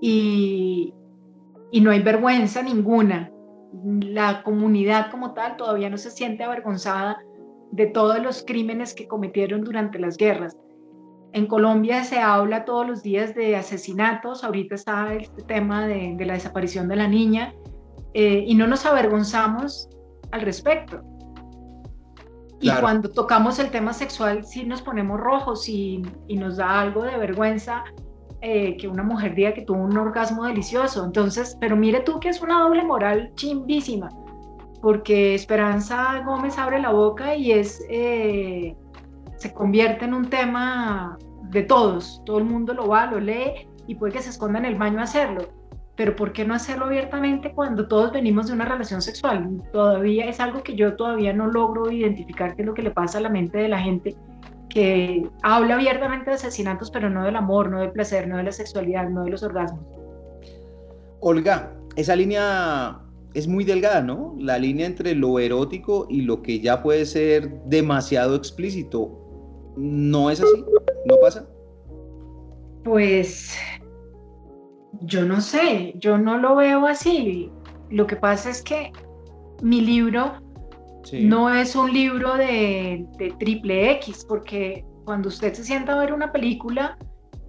y, 0.00 0.92
y 1.70 1.80
no 1.80 1.92
hay 1.92 2.02
vergüenza 2.02 2.62
ninguna. 2.62 3.30
la 4.00 4.42
comunidad 4.42 5.10
como 5.10 5.34
tal 5.34 5.56
todavía 5.56 5.90
no 5.90 5.98
se 5.98 6.10
siente 6.10 6.42
avergonzada 6.42 7.18
de 7.72 7.86
todos 7.86 8.22
los 8.22 8.44
crímenes 8.46 8.94
que 8.94 9.08
cometieron 9.08 9.64
durante 9.64 9.98
las 9.98 10.16
guerras. 10.16 10.56
En 11.32 11.46
Colombia 11.46 12.04
se 12.04 12.18
habla 12.18 12.64
todos 12.64 12.86
los 12.86 13.02
días 13.02 13.34
de 13.34 13.56
asesinatos, 13.56 14.44
ahorita 14.44 14.74
está 14.74 15.14
este 15.14 15.42
tema 15.42 15.86
de, 15.86 16.14
la 16.24 16.34
desaparición 16.34 16.88
de 16.88 16.96
la 16.96 17.08
niña, 17.08 17.54
eh, 18.14 18.44
y 18.46 18.54
no 18.54 18.66
nos 18.66 18.84
avergonzamos 18.84 19.88
al 20.30 20.42
respecto. 20.42 21.00
Y 22.60 22.70
cuando 22.80 23.10
tocamos 23.10 23.58
el 23.58 23.70
tema 23.70 23.92
sexual, 23.92 24.44
sí 24.44 24.64
nos 24.64 24.82
ponemos 24.82 25.18
rojos 25.18 25.68
y, 25.68 26.02
y 26.28 26.36
nos 26.36 26.58
da 26.58 26.80
algo 26.80 27.02
de 27.02 27.16
vergüenza 27.16 27.82
eh, 28.44 28.76
que 28.76 28.88
una 28.88 29.04
mujer 29.04 29.36
diga 29.36 29.54
que 29.54 29.62
tuvo 29.62 29.84
un 29.84 29.96
orgasmo 29.96 30.44
delicioso. 30.44 31.04
Entonces, 31.04 31.56
pero 31.60 31.76
mire 31.76 32.00
tú 32.00 32.18
que 32.18 32.28
es 32.28 32.42
una 32.42 32.60
doble 32.62 32.84
moral 32.84 33.30
chimbísima, 33.36 34.08
porque 34.82 35.36
Esperanza 35.36 36.22
Gómez 36.26 36.58
abre 36.58 36.80
la 36.80 36.90
boca 36.90 37.36
y 37.36 37.52
es, 37.52 37.82
eh, 37.88 38.74
se 39.36 39.54
convierte 39.54 40.04
en 40.04 40.12
un 40.12 40.28
tema 40.28 41.16
de 41.50 41.62
todos. 41.62 42.20
Todo 42.26 42.38
el 42.38 42.44
mundo 42.44 42.74
lo 42.74 42.88
va, 42.88 43.06
lo 43.06 43.20
lee 43.20 43.68
y 43.86 43.94
puede 43.94 44.14
que 44.14 44.22
se 44.22 44.30
esconda 44.30 44.58
en 44.58 44.64
el 44.64 44.74
baño 44.74 44.98
a 44.98 45.04
hacerlo. 45.04 45.48
Pero 45.94 46.16
¿por 46.16 46.32
qué 46.32 46.44
no 46.44 46.54
hacerlo 46.54 46.86
abiertamente 46.86 47.52
cuando 47.52 47.86
todos 47.86 48.12
venimos 48.12 48.48
de 48.48 48.54
una 48.54 48.64
relación 48.64 49.00
sexual? 49.02 49.62
Todavía 49.72 50.24
es 50.24 50.40
algo 50.40 50.64
que 50.64 50.74
yo 50.74 50.96
todavía 50.96 51.32
no 51.32 51.46
logro 51.46 51.88
identificar 51.92 52.56
qué 52.56 52.62
es 52.62 52.66
lo 52.66 52.74
que 52.74 52.82
le 52.82 52.90
pasa 52.90 53.18
a 53.18 53.20
la 53.20 53.28
mente 53.28 53.58
de 53.58 53.68
la 53.68 53.78
gente 53.78 54.16
que 54.68 55.28
habla 55.42 55.74
abiertamente 55.74 56.30
de 56.30 56.36
asesinatos, 56.36 56.90
pero 56.90 57.08
no 57.08 57.24
del 57.24 57.36
amor, 57.36 57.70
no 57.70 57.78
del 57.78 57.92
placer, 57.92 58.26
no 58.26 58.38
de 58.38 58.44
la 58.44 58.52
sexualidad, 58.52 59.08
no 59.10 59.22
de 59.22 59.30
los 59.30 59.44
orgasmos. 59.44 59.84
Olga, 61.20 61.72
esa 61.94 62.16
línea 62.16 62.98
es 63.34 63.48
muy 63.48 63.64
delgada, 63.64 64.02
¿no? 64.02 64.34
La 64.38 64.58
línea 64.58 64.86
entre 64.86 65.14
lo 65.14 65.38
erótico 65.38 66.06
y 66.08 66.22
lo 66.22 66.42
que 66.42 66.60
ya 66.60 66.82
puede 66.82 67.06
ser 67.06 67.62
demasiado 67.66 68.34
explícito. 68.36 69.18
¿No 69.76 70.30
es 70.30 70.40
así? 70.40 70.64
¿No 71.06 71.16
pasa? 71.20 71.48
Pues 72.84 73.56
yo 75.00 75.24
no 75.24 75.40
sé, 75.40 75.94
yo 75.96 76.18
no 76.18 76.38
lo 76.38 76.56
veo 76.56 76.86
así. 76.86 77.50
Lo 77.90 78.06
que 78.06 78.16
pasa 78.16 78.50
es 78.50 78.62
que 78.62 78.92
mi 79.62 79.80
libro 79.80 80.32
no 81.20 81.52
es 81.52 81.74
un 81.76 81.92
libro 81.92 82.36
de, 82.36 83.06
triple 83.38 83.92
X, 83.92 84.24
porque 84.28 84.84
cuando 85.04 85.28
usted 85.28 85.52
se 85.54 85.64
sienta 85.64 85.94
a 85.94 86.00
ver 86.00 86.12
una 86.12 86.32
película 86.32 86.98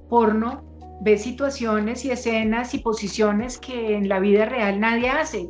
porno, 0.09 0.63
ve 1.01 1.17
situaciones 1.17 2.05
y 2.05 2.11
escenas 2.11 2.73
y 2.73 2.79
posiciones 2.79 3.57
que 3.57 3.95
en 3.95 4.09
la 4.09 4.19
vida 4.19 4.45
real 4.45 4.79
nadie 4.79 5.09
hace. 5.09 5.49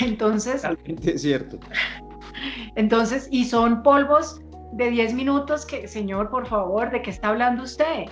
Entonces... 0.00 0.62
Es 1.04 1.22
cierto. 1.22 1.58
Entonces, 2.76 3.28
y 3.30 3.44
son 3.44 3.82
polvos 3.82 4.40
de 4.72 4.90
10 4.90 5.14
minutos 5.14 5.66
que, 5.66 5.86
señor, 5.86 6.30
por 6.30 6.46
favor, 6.46 6.90
¿de 6.90 7.02
qué 7.02 7.10
está 7.10 7.28
hablando 7.28 7.62
usted? 7.62 8.06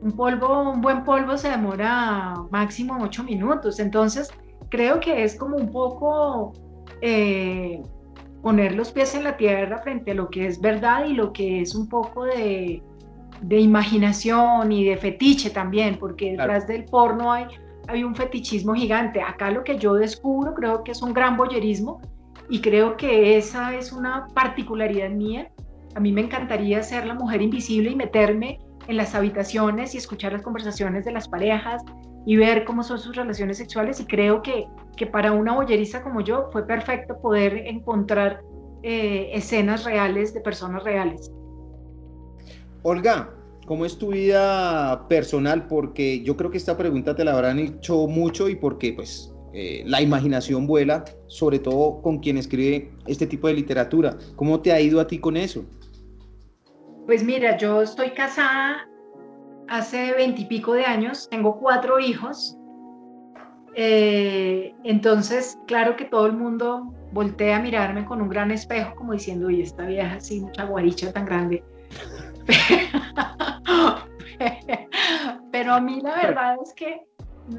Un 0.00 0.12
polvo, 0.12 0.70
un 0.70 0.80
buen 0.80 1.04
polvo 1.04 1.36
se 1.36 1.50
demora 1.50 2.34
máximo 2.50 2.98
8 3.00 3.24
minutos. 3.24 3.78
Entonces, 3.78 4.30
creo 4.68 5.00
que 5.00 5.24
es 5.24 5.36
como 5.36 5.56
un 5.56 5.70
poco 5.70 6.52
eh, 7.00 7.82
poner 8.42 8.74
los 8.74 8.92
pies 8.92 9.14
en 9.14 9.24
la 9.24 9.36
tierra 9.36 9.78
frente 9.78 10.12
a 10.12 10.14
lo 10.14 10.28
que 10.30 10.46
es 10.46 10.60
verdad 10.60 11.06
y 11.06 11.14
lo 11.14 11.32
que 11.32 11.60
es 11.60 11.74
un 11.74 11.88
poco 11.88 12.24
de, 12.24 12.82
imaginación 13.50 14.72
y 14.72 14.84
de 14.84 14.96
fetiche 14.96 15.50
también, 15.50 15.96
porque 15.98 16.32
detrás 16.32 16.66
del 16.66 16.84
porno 16.84 17.32
hay, 17.32 17.46
hay 17.88 18.04
un 18.04 18.14
fetichismo 18.14 18.74
gigante. 18.74 19.20
Acá 19.20 19.50
lo 19.50 19.64
que 19.64 19.78
yo 19.78 19.94
descubro 19.94 20.54
creo 20.54 20.84
que 20.84 20.92
es 20.92 21.02
un 21.02 21.12
gran 21.12 21.36
boyerismo 21.36 22.00
y 22.48 22.60
creo 22.60 22.96
que 22.96 23.36
esa 23.36 23.74
es 23.74 23.92
una 23.92 24.28
particularidad 24.34 25.10
mía. 25.10 25.50
A 25.94 26.00
mí 26.00 26.12
me 26.12 26.20
encantaría 26.20 26.82
ser 26.82 27.06
la 27.06 27.14
mujer 27.14 27.42
invisible 27.42 27.90
y 27.90 27.96
meterme 27.96 28.60
en 28.86 28.96
las 28.96 29.14
habitaciones 29.14 29.94
y 29.94 29.98
escuchar 29.98 30.32
las 30.32 30.42
conversaciones 30.42 31.04
de 31.04 31.12
las 31.12 31.28
parejas 31.28 31.82
y 32.26 32.36
ver 32.36 32.64
cómo 32.64 32.82
son 32.82 32.98
sus 32.98 33.16
relaciones 33.16 33.56
sexuales 33.56 34.00
y 34.00 34.06
creo 34.06 34.42
que, 34.42 34.66
que 34.96 35.06
para 35.06 35.32
una 35.32 35.54
boyerista 35.54 36.02
como 36.02 36.20
yo 36.20 36.48
fue 36.52 36.66
perfecto 36.66 37.18
poder 37.20 37.56
encontrar 37.66 38.42
eh, 38.82 39.30
escenas 39.32 39.84
reales 39.84 40.34
de 40.34 40.40
personas 40.40 40.84
reales. 40.84 41.32
Olga, 42.82 43.30
¿cómo 43.68 43.84
es 43.84 43.98
tu 43.98 44.08
vida 44.08 45.06
personal? 45.08 45.68
Porque 45.68 46.22
yo 46.22 46.36
creo 46.38 46.50
que 46.50 46.56
esta 46.56 46.76
pregunta 46.76 47.14
te 47.14 47.22
la 47.22 47.34
habrán 47.34 47.58
hecho 47.58 48.06
mucho 48.06 48.48
y 48.48 48.56
porque 48.56 48.94
pues 48.94 49.32
eh, 49.52 49.82
la 49.84 50.00
imaginación 50.00 50.66
vuela, 50.66 51.04
sobre 51.26 51.58
todo 51.58 52.00
con 52.00 52.18
quien 52.18 52.38
escribe 52.38 52.90
este 53.06 53.26
tipo 53.26 53.46
de 53.46 53.54
literatura. 53.54 54.16
¿Cómo 54.36 54.60
te 54.60 54.72
ha 54.72 54.80
ido 54.80 55.00
a 55.00 55.06
ti 55.06 55.18
con 55.18 55.36
eso? 55.36 55.66
Pues 57.06 57.22
mira, 57.22 57.58
yo 57.58 57.82
estoy 57.82 58.10
casada 58.10 58.88
hace 59.68 60.12
veintipico 60.14 60.72
de 60.72 60.84
años, 60.84 61.28
tengo 61.30 61.60
cuatro 61.60 62.00
hijos. 62.00 62.56
Eh, 63.74 64.74
entonces, 64.82 65.58
claro 65.66 65.94
que 65.94 66.06
todo 66.06 66.26
el 66.26 66.32
mundo 66.32 66.94
voltea 67.12 67.58
a 67.58 67.60
mirarme 67.60 68.06
con 68.06 68.22
un 68.22 68.30
gran 68.30 68.50
espejo, 68.50 68.94
como 68.96 69.12
diciendo, 69.12 69.48
uy, 69.48 69.60
esta 69.60 69.84
vieja 69.84 70.14
así, 70.14 70.40
mucha 70.40 70.64
guaricha 70.64 71.12
tan 71.12 71.26
grande. 71.26 71.62
Pero 75.52 75.74
a 75.74 75.80
mí 75.80 76.00
la 76.02 76.16
verdad 76.16 76.56
es 76.62 76.72
que 76.74 77.02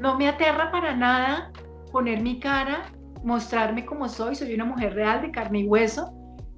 no 0.00 0.16
me 0.16 0.28
aterra 0.28 0.70
para 0.70 0.94
nada 0.94 1.50
poner 1.92 2.22
mi 2.22 2.38
cara, 2.38 2.82
mostrarme 3.24 3.84
como 3.84 4.08
soy, 4.08 4.34
soy 4.34 4.54
una 4.54 4.64
mujer 4.64 4.94
real 4.94 5.22
de 5.22 5.30
carne 5.30 5.60
y 5.60 5.66
hueso. 5.66 6.12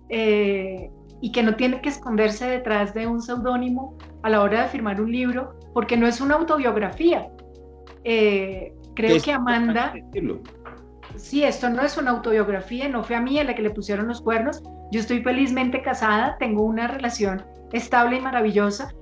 Eh, 0.08 0.90
y 1.22 1.30
que 1.30 1.42
no 1.42 1.54
tiene 1.54 1.80
que 1.80 1.88
esconderse 1.88 2.46
detrás 2.46 2.92
de 2.92 3.06
un 3.06 3.22
seudónimo 3.22 3.96
a 4.24 4.28
la 4.28 4.42
hora 4.42 4.64
de 4.64 4.68
firmar 4.68 5.00
un 5.00 5.10
libro, 5.10 5.56
porque 5.72 5.96
no 5.96 6.06
es 6.06 6.20
una 6.20 6.34
autobiografía. 6.34 7.28
Eh, 8.04 8.74
creo 8.94 9.22
que 9.22 9.32
Amanda... 9.32 9.94
Sí, 11.16 11.44
esto 11.44 11.70
no 11.70 11.82
es 11.82 11.96
una 11.96 12.10
autobiografía, 12.10 12.88
no 12.88 13.04
fue 13.04 13.16
a 13.16 13.20
mí 13.20 13.38
a 13.38 13.44
la 13.44 13.54
que 13.54 13.62
le 13.62 13.70
pusieron 13.70 14.08
los 14.08 14.20
cuernos. 14.20 14.62
Yo 14.90 15.00
estoy 15.00 15.22
felizmente 15.22 15.82
casada, 15.82 16.36
tengo 16.38 16.62
una 16.62 16.88
relación 16.88 17.44
estable 17.72 18.16
y 18.16 18.20
maravillosa 18.20 18.92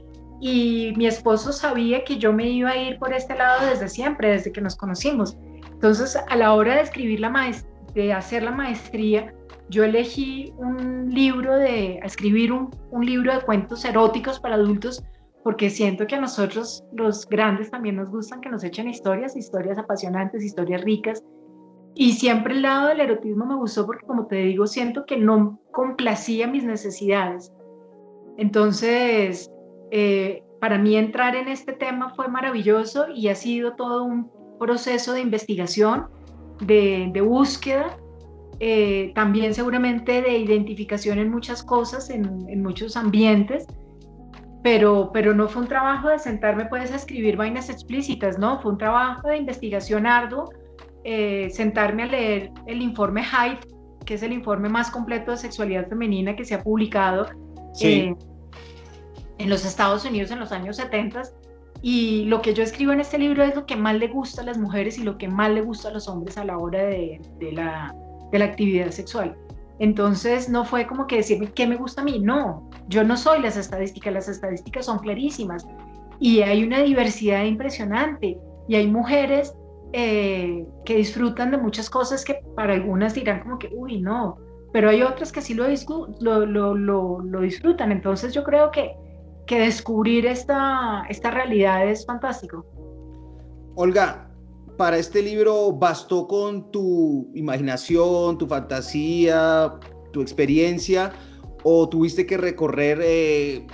y 0.41 0.95
mi 0.97 1.07
esposo 1.07 1.53
sabía 1.53 2.03
que 2.03 2.17
yo 2.17 2.33
me 2.33 2.49
iba 2.49 2.71
a 2.71 2.77
ir 2.77 2.99
por 2.99 3.13
este 3.13 3.37
lado 3.37 3.67
desde 3.67 3.89
siempre, 3.89 4.31
desde 4.31 4.53
que 4.53 4.63
nos 4.63 4.75
conocimos. 4.75 5.37
Entonces, 5.71 6.17
a 6.17 6.37
la 6.37 6.55
hora 6.55 6.77
de 6.77 6.81
escribir 6.81 7.21
la 7.21 7.31
de 7.95 8.13
hacer 8.13 8.43
la 8.43 8.51
maestría, 8.51 9.35
yo 9.69 9.85
elegí 9.85 10.53
un 10.57 11.11
libro 11.11 11.57
de, 11.57 11.99
escribir 11.99 12.53
un, 12.53 12.71
libro 13.05 13.35
de 13.35 13.43
cuentos 13.43 13.85
eróticos 13.85 14.41
para 14.41 14.55
adultos 14.55 15.05
porque 15.45 15.71
siento 15.71 16.07
que 16.07 16.17
a 16.17 16.21
nosotros 16.21 16.85
los 16.93 17.27
grandes 17.29 17.71
también 17.71 17.97
nos 17.97 18.11
gustan 18.11 18.41
que 18.41 18.51
nos 18.51 18.65
echen 18.65 18.89
historias, 18.89 19.37
historias 19.37 19.79
apasionantes, 19.79 20.43
historias 20.43 20.83
ricas. 20.83 21.23
Y 21.95 22.13
siempre 22.13 22.55
el 22.55 22.63
lado 22.63 22.89
del 22.89 23.01
erotismo 23.01 23.47
me 23.47 23.57
gustó 23.57 23.87
porque, 23.87 24.07
como 24.07 24.27
te 24.27 24.37
digo, 24.37 24.67
siento 24.67 25.07
que 25.07 25.17
no 25.17 25.59
complacía 25.71 26.47
mis 26.47 26.65
necesidades. 26.65 27.53
Entonces, 28.41 29.49
eh, 29.93 30.43
para 30.61 30.79
mí 30.79 30.97
entrar 30.97 31.37
en 31.37 31.47
este 31.47 31.73
tema 31.73 32.13
fue 32.17 32.27
maravilloso 32.27 33.07
y 33.15 33.29
ha 33.29 33.37
sido 33.37 33.77
todo 33.77 34.03
un 34.03 34.29
proceso 34.59 35.13
de 35.13 35.21
investigación, 35.21 36.07
de, 36.61 37.09
de 37.13 37.21
búsqueda 37.21 37.97
eh, 38.63 39.13
también 39.15 39.55
seguramente 39.55 40.21
de 40.21 40.37
identificación 40.37 41.19
en 41.19 41.31
muchas 41.31 41.63
cosas, 41.63 42.11
en, 42.11 42.63
muchos 42.63 42.95
ambientes, 42.95 43.67
pero, 44.63 45.11
pero 45.15 45.35
no 45.35 45.49
fue 45.49 45.63
un 45.63 45.69
trabajo 45.69 46.11
de 46.11 46.19
sentarme 46.19 46.67
pues 46.67 46.93
a 46.93 46.97
escribir 46.97 47.39
vainas 47.39 47.71
explícitas, 47.71 48.39
no, 48.39 48.61
fue 48.61 48.73
un 48.73 48.79
trabajo 48.79 49.29
de 49.29 49.39
investigación 49.39 50.07
arduo, 50.07 50.51
eh, 51.05 51.49
sentarme 51.51 52.03
a 52.03 52.07
leer 52.07 52.51
el 52.67 52.83
informe 52.83 53.25
Hyde, 53.25 53.61
que 54.05 54.13
es 54.13 54.23
el 54.23 54.35
informe 54.35 54.69
más 54.69 54.91
completo 54.91 55.31
de 55.31 55.39
sexualidad 55.39 55.89
femenina 55.89 56.37
que 56.37 56.45
se 56.45 56.55
ha 56.55 56.63
publicado 56.63 57.29
eh, 57.81 58.15
en 59.43 59.51
los 59.51 59.65
Estados 59.65 60.05
Unidos 60.05 60.31
en 60.31 60.41
los 60.41 60.53
años 60.53 60.77
70. 60.77 61.23
Y 61.83 62.25
lo 62.27 62.43
que 62.43 62.53
yo 62.53 62.63
escribo 62.63 62.93
en 62.93 63.01
este 63.01 63.19
libro 63.19 63.43
es 63.43 63.55
lo 63.55 63.67
que 63.67 63.77
más 63.77 63.97
le 63.97 64.09
gusta 64.09 64.43
a 64.43 64.45
las 64.45 64.59
mujeres 64.59 64.99
y 64.99 65.03
lo 65.03 65.17
que 65.17 65.29
más 65.29 65.51
le 65.51 65.63
gusta 65.63 65.89
a 65.89 65.93
los 65.93 66.09
hombres 66.09 66.37
a 66.37 66.45
la 66.45 66.59
hora 66.59 66.83
de 66.85 67.21
la 67.53 67.95
de 68.31 68.39
la 68.39 68.45
actividad 68.45 68.91
sexual. 68.91 69.37
Entonces 69.79 70.49
no 70.49 70.65
fue 70.65 70.87
como 70.87 71.07
que 71.07 71.17
decirme 71.17 71.53
qué 71.53 71.67
me 71.67 71.77
gusta 71.77 72.03
a 72.03 72.05
mí, 72.05 72.19
no, 72.21 72.69
yo 72.89 73.03
no 73.03 73.17
soy 73.17 73.41
las 73.41 73.57
estadísticas, 73.57 74.13
las 74.13 74.29
estadísticas 74.29 74.87
son 74.87 74.99
clarísimas. 74.99 75.67
Y 76.19 76.43
hay 76.43 76.65
una 76.65 76.83
diversidad 76.83 77.45
impresionante. 77.45 78.39
Y 78.69 78.75
hay 78.75 78.87
mujeres 78.87 79.55
eh, 79.93 80.67
que 80.85 80.97
disfrutan 80.97 81.51
de 81.51 81.57
muchas 81.57 81.89
cosas 81.89 82.25
que 82.25 82.43
para 82.55 82.75
algunas 82.75 83.15
dirán 83.15 83.41
como 83.41 83.59
que, 83.59 83.71
uy, 83.73 84.01
no, 84.01 84.37
pero 84.73 84.91
hay 84.91 85.03
otras 85.03 85.33
que 85.33 85.41
sí 85.41 85.55
lo, 85.55 85.67
lo, 86.21 86.75
lo, 86.77 87.21
lo 87.21 87.41
disfrutan, 87.41 87.91
entonces 87.91 88.33
yo 88.33 88.45
creo 88.45 88.71
que, 88.71 88.95
que 89.47 89.61
descubrir 89.61 90.27
esta, 90.27 91.05
esta 91.09 91.31
realidad 91.31 91.87
es 91.89 92.07
fantástico. 92.07 92.65
Olga, 93.75 94.31
para 94.77 94.97
este 94.97 95.23
libro 95.23 95.73
bastó 95.73 96.27
con 96.27 96.71
tu 96.71 97.31
imaginación, 97.35 98.39
tu 98.39 98.47
fantasía, 98.47 99.75
tu 100.13 100.23
experiencia? 100.23 101.13
¿O 101.63 101.89
tuviste 101.89 102.25
que 102.25 102.39
recorrer 102.39 102.99
eh, 103.03 103.67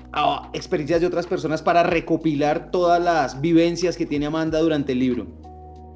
experiencias 0.52 1.00
de 1.00 1.06
otras 1.06 1.26
personas 1.26 1.62
para 1.62 1.85
recopilar 1.85 2.73
todas 2.73 3.00
las 3.00 3.40
vivencias 3.40 3.96
que 3.96 4.06
tiene 4.06 4.26
Amanda 4.26 4.58
durante 4.58 4.92
el 4.92 4.99
libro? 4.99 5.26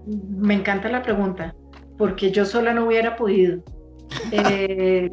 Me 0.06 0.54
encanta 0.54 0.88
la 0.88 1.02
pregunta, 1.02 1.54
porque 1.98 2.30
yo 2.30 2.44
sola 2.44 2.72
no 2.72 2.86
hubiera 2.86 3.16
podido. 3.16 3.62
Eh, 4.32 5.08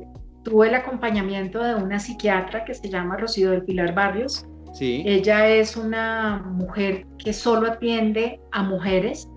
tuve 0.47 0.69
el 0.69 0.75
acompañamiento 0.75 1.61
de 1.61 1.75
una 1.75 1.99
psiquiatra 1.99 2.63
que 2.63 2.73
se 2.73 2.89
llama 2.89 3.17
Rocío 3.17 3.51
del 3.51 3.63
Pilar 3.63 3.93
Barrios. 3.93 4.47
Sí. 4.73 5.03
Ella 5.05 5.47
es 5.47 5.75
una 5.75 6.43
mujer 6.53 7.05
que 7.17 7.33
solo 7.33 7.71
atiende 7.71 8.39
a 8.51 8.63
mujeres 8.63 9.29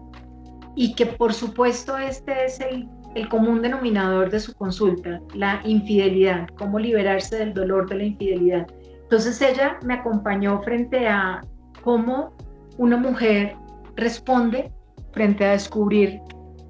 y 0.76 0.94
que 0.94 1.06
por 1.06 1.32
supuesto 1.32 1.98
este 1.98 2.44
es 2.44 2.60
el, 2.60 2.88
el 3.16 3.28
común 3.28 3.60
denominador 3.60 4.30
de 4.30 4.38
su 4.38 4.54
consulta, 4.54 5.20
la 5.34 5.60
infidelidad, 5.64 6.46
cómo 6.56 6.78
liberarse 6.78 7.38
del 7.38 7.54
dolor 7.54 7.88
de 7.88 7.96
la 7.96 8.04
infidelidad. 8.04 8.66
Entonces 9.02 9.40
ella 9.42 9.78
me 9.84 9.94
acompañó 9.94 10.62
frente 10.62 11.08
a 11.08 11.40
cómo 11.82 12.32
una 12.78 12.96
mujer 12.96 13.56
responde 13.96 14.70
frente 15.12 15.44
a 15.44 15.52
descubrir 15.52 16.20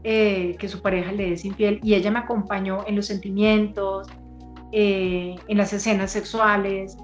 eh, 0.02 0.56
que 0.58 0.66
su 0.66 0.80
pareja 0.80 1.12
le 1.12 1.34
es 1.34 1.44
infiel 1.44 1.78
y 1.82 1.92
ella 1.94 2.10
me 2.10 2.20
acompañó 2.20 2.84
en 2.86 2.96
los 2.96 3.06
sentimientos, 3.06 4.08
eh, 4.72 5.36
en 5.48 5.58
las 5.58 5.72
escenas 5.72 6.12
sexuales, 6.12 6.96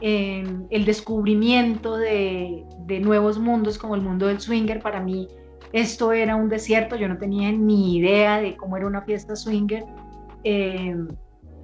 en 0.00 0.66
el 0.70 0.84
descubrimiento 0.84 1.96
de, 1.96 2.64
de, 2.86 3.00
nuevos 3.00 3.38
mundos 3.38 3.78
como 3.78 3.94
el 3.94 4.00
mundo 4.00 4.26
del 4.26 4.40
swinger. 4.40 4.80
Para 4.80 5.00
mí 5.00 5.28
esto 5.72 6.12
era 6.12 6.36
un 6.36 6.48
desierto, 6.48 6.96
yo 6.96 7.08
no 7.08 7.18
tenía 7.18 7.52
ni 7.52 7.96
idea 7.96 8.40
de 8.40 8.56
cómo 8.56 8.76
era 8.76 8.86
una 8.86 9.02
fiesta 9.02 9.36
swinger. 9.36 9.84
Eh, 10.44 10.96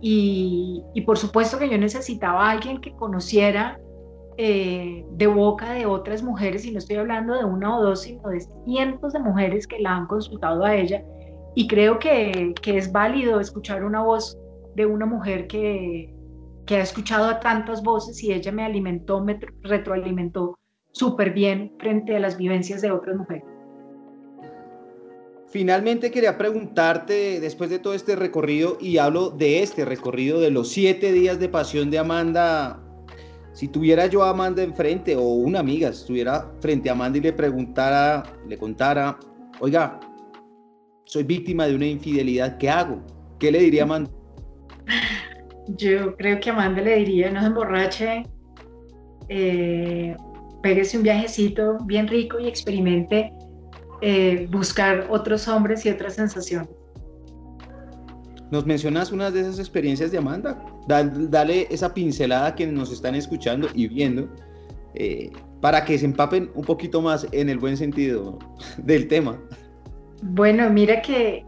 y, 0.00 0.82
y, 0.94 1.00
por 1.02 1.16
supuesto 1.16 1.58
que 1.58 1.70
yo 1.70 1.78
necesitaba 1.78 2.46
a 2.46 2.50
alguien 2.50 2.80
que 2.80 2.92
conociera 2.92 3.80
eh, 4.38 5.06
de 5.12 5.26
boca 5.26 5.72
de 5.72 5.86
otras 5.86 6.22
mujeres, 6.22 6.66
y 6.66 6.70
no 6.70 6.78
estoy 6.78 6.96
hablando 6.96 7.34
de 7.34 7.44
una 7.44 7.78
o 7.78 7.82
dos, 7.82 8.02
sino 8.02 8.28
de 8.28 8.40
cientos 8.66 9.14
de 9.14 9.20
mujeres 9.20 9.66
que 9.66 9.78
la 9.80 9.96
han 9.96 10.06
consultado 10.06 10.62
a 10.64 10.76
ella. 10.76 11.02
Y 11.54 11.66
creo 11.66 11.98
que, 11.98 12.52
que 12.60 12.76
es 12.76 12.92
válido 12.92 13.40
escuchar 13.40 13.82
una 13.82 14.02
voz 14.02 14.38
de 14.76 14.87
una 14.87 15.06
mujer 15.06 15.47
que, 15.47 16.14
que 16.66 16.76
ha 16.76 16.83
escuchado 16.83 17.26
a 17.26 17.40
tantas 17.40 17.83
voces 17.83 18.23
y 18.23 18.33
ella 18.33 18.52
me 18.52 18.62
alimentó, 18.62 19.25
me 19.25 19.38
retroalimentó 19.62 20.59
súper 20.92 21.33
bien 21.33 21.73
frente 21.78 22.14
a 22.14 22.21
las 22.21 22.37
vivencias 22.37 22.83
de 22.83 22.90
otras 22.90 23.16
mujeres. 23.16 23.45
Finalmente 25.49 26.11
quería 26.11 26.37
preguntarte, 26.37 27.40
después 27.40 27.71
de 27.71 27.78
todo 27.78 27.95
este 27.95 28.16
recorrido, 28.16 28.76
y 28.80 28.99
hablo 28.99 29.30
de 29.30 29.62
este 29.62 29.85
recorrido 29.85 30.40
de 30.40 30.50
los 30.50 30.68
siete 30.68 31.12
días 31.12 31.38
de 31.38 31.49
pasión 31.49 31.90
de 31.90 31.99
Amanda, 31.99 32.83
si 33.52 33.68
tuviera 33.68 34.06
yo 34.06 34.23
a 34.23 34.30
Amanda 34.30 34.62
enfrente 34.62 35.16
o 35.16 35.23
una 35.23 35.61
amiga 35.61 35.88
estuviera 35.88 36.52
frente 36.61 36.90
a 36.90 36.92
Amanda 36.92 37.16
y 37.16 37.23
le 37.23 37.33
preguntara, 37.33 38.23
le 38.47 38.59
contara, 38.59 39.18
oiga, 39.61 39.99
soy 41.04 41.23
víctima 41.23 41.66
de 41.66 41.75
una 41.75 41.87
infidelidad, 41.87 42.59
¿qué 42.59 42.68
hago? 42.68 43.00
¿Qué 43.38 43.50
le 43.50 43.61
diría 43.61 43.85
Amanda? 43.85 44.11
Yo 45.69 46.16
creo 46.16 46.38
que 46.40 46.50
Amanda 46.50 46.81
le 46.81 46.97
diría, 46.97 47.31
no 47.31 47.40
se 47.40 47.47
emborrache, 47.47 48.23
eh, 49.28 50.16
pégese 50.62 50.97
un 50.97 51.02
viajecito 51.02 51.78
bien 51.85 52.07
rico 52.07 52.38
y 52.38 52.47
experimente 52.47 53.33
eh, 54.00 54.47
buscar 54.50 55.07
otros 55.11 55.49
hombres 55.49 55.85
y 55.87 55.90
otras 55.90 56.14
sensaciones. 56.14 56.69
¿Nos 58.50 58.64
mencionas 58.64 59.11
una 59.11 59.31
de 59.31 59.40
esas 59.40 59.59
experiencias 59.59 60.12
de 60.12 60.19
Amanda? 60.19 60.64
Dale, 60.87 61.66
esa 61.69 61.93
pincelada 61.93 62.47
a 62.47 62.54
quienes 62.54 62.76
nos 62.76 62.93
están 62.93 63.17
escuchando 63.17 63.69
y 63.75 63.89
viendo 63.89 64.28
eh, 64.95 65.30
para 65.60 65.84
que 65.84 65.99
se 65.99 66.04
empapen 66.04 66.50
un 66.54 66.65
poquito 66.65 67.02
más 67.02 67.26
en 67.32 67.49
el 67.49 67.58
buen 67.58 67.76
sentido 67.76 68.39
del 68.78 69.08
tema. 69.08 69.37
Bueno, 70.23 70.71
mira 70.71 71.02
que 71.02 71.45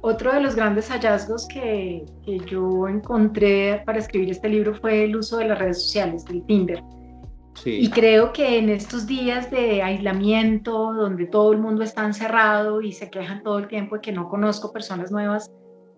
otro 0.00 0.32
de 0.32 0.40
los 0.40 0.54
grandes 0.54 0.88
hallazgos 0.90 1.46
que, 1.48 2.04
que, 2.24 2.38
yo 2.46 2.86
encontré 2.88 3.82
para 3.84 3.98
escribir 3.98 4.30
este 4.30 4.48
libro 4.48 4.74
fue 4.74 5.04
el 5.04 5.16
uso 5.16 5.38
de 5.38 5.46
las 5.46 5.58
redes 5.58 5.82
sociales, 5.82 6.24
del 6.24 6.44
Tinder. 6.46 6.82
Sí. 7.54 7.78
Y 7.80 7.90
creo 7.90 8.32
que 8.32 8.58
en 8.58 8.68
estos 8.68 9.06
días 9.06 9.50
de 9.50 9.82
aislamiento, 9.82 10.92
donde 10.92 11.26
todo 11.26 11.52
el 11.52 11.58
mundo 11.58 11.82
está 11.82 12.04
encerrado 12.04 12.80
y 12.80 12.92
se 12.92 13.10
quejan 13.10 13.42
todo 13.42 13.58
el 13.58 13.66
tiempo 13.66 13.96
de 13.96 14.00
que 14.00 14.12
no 14.12 14.28
conozco 14.28 14.72
personas 14.72 15.10
nuevas, 15.10 15.50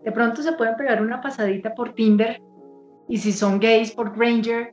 de 0.04 0.12
pronto 0.12 0.42
se 0.42 0.52
pueden 0.52 0.76
pegar 0.76 1.02
una 1.02 1.20
pasadita 1.20 1.74
por 1.74 1.92
Tinder 1.92 2.40
y 3.08 3.18
si 3.18 3.32
son 3.32 3.60
gays 3.60 3.90
por 3.92 4.16
Granger 4.16 4.72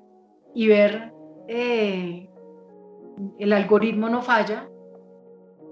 y 0.53 0.67
ver 0.67 1.11
eh, 1.47 2.29
el 3.39 3.53
algoritmo 3.53 4.09
no 4.09 4.21
falla. 4.21 4.69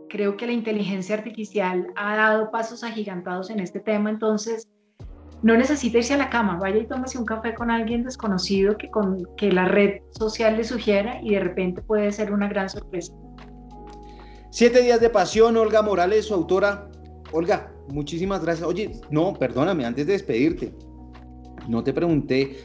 Creo 0.10 0.38
que 0.38 0.46
la 0.46 0.54
inteligencia 0.54 1.15
artificial 1.15 1.88
ha 1.96 2.15
dado 2.15 2.52
pasos 2.52 2.84
agigantados 2.84 3.50
en 3.50 3.60
este 3.60 3.80
tema, 3.80 4.10
entonces 4.10 4.68
no 5.41 5.58
necesita 5.58 5.98
irse 5.98 6.13
a 6.13 6.18
la 6.18 6.30
cama, 6.30 6.58
vaya 6.58 6.78
y 6.78 6.88
tómese 6.88 7.18
un 7.18 7.26
café 7.26 7.54
con 7.54 7.70
alguien 7.70 8.04
desconocido 8.04 8.78
que, 8.78 8.89
con, 8.89 9.28
que 9.38 9.52
la 9.52 9.68
red 9.68 10.02
social 10.12 10.58
le 10.58 10.63
sugiera 10.63 11.20
y 11.22 11.32
de 11.32 11.39
repente 11.39 11.82
puede 11.82 12.12
ser 12.12 12.32
una 12.32 12.48
gran 12.48 12.70
sorpresa. 12.70 13.13
Siete 14.50 14.82
días 14.82 15.02
de 15.02 15.10
pasión, 15.10 15.58
Olga 15.58 15.82
Morales, 15.82 16.26
su 16.26 16.34
autora. 16.34 16.89
Olga, 17.32 17.72
muchísimas 17.89 18.44
gracias. 18.44 18.68
Oye, 18.68 19.02
no, 19.10 19.34
perdóname, 19.34 19.86
antes 19.86 20.08
de 20.08 20.13
despedirte, 20.13 20.74
no 21.68 21.84
te 21.84 21.94
pregunté 21.94 22.58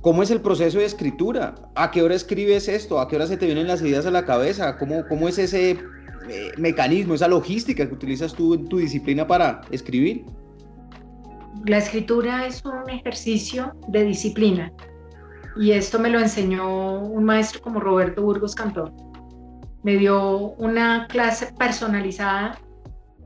cómo 0.00 0.22
es 0.22 0.30
el 0.30 0.40
proceso 0.40 0.78
de 0.78 0.86
escritura, 0.86 1.54
a 1.74 1.90
qué 1.90 2.02
hora 2.02 2.14
escribes 2.14 2.68
esto, 2.68 2.98
a 2.98 3.08
qué 3.08 3.16
hora 3.16 3.26
se 3.26 3.36
te 3.36 3.46
vienen 3.46 3.68
las 3.68 3.82
ideas 3.82 4.06
a 4.06 4.10
la 4.10 4.24
cabeza, 4.24 4.76
cómo, 4.78 5.06
cómo 5.08 5.28
es 5.28 5.38
ese 5.38 5.78
eh, 6.28 6.52
mecanismo, 6.58 7.14
esa 7.14 7.28
logística 7.28 7.86
que 7.86 7.94
utilizas 7.94 8.34
tú 8.34 8.54
en 8.54 8.66
tu 8.66 8.78
disciplina 8.78 9.26
para 9.26 9.60
escribir. 9.70 10.24
La 11.66 11.78
escritura 11.78 12.46
es 12.46 12.64
un 12.64 12.90
ejercicio 12.90 13.72
de 13.88 14.04
disciplina 14.04 14.72
y 15.56 15.72
esto 15.72 15.98
me 15.98 16.10
lo 16.10 16.18
enseñó 16.18 17.00
un 17.00 17.24
maestro 17.24 17.62
como 17.62 17.80
Roberto 17.80 18.22
Burgos 18.22 18.54
Cantor. 18.54 18.92
Me 19.82 19.96
dio 19.96 20.52
una 20.54 21.06
clase 21.08 21.52
personalizada 21.58 22.58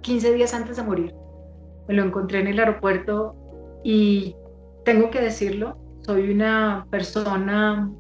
15 0.03 0.35
días 0.35 0.55
antes 0.55 0.77
de 0.77 0.83
morir 0.83 1.15
me 1.89 1.95
lo 1.95 2.05
encontré 2.05 2.41
en 2.41 2.47
el 2.47 2.59
aeropuerto 2.61 3.35
y 3.83 4.37
tengo 4.85 5.11
que 5.11 5.21
decirlo, 5.21 5.79
soy 6.03 6.31
una 6.31 6.87
persona, 6.91 7.91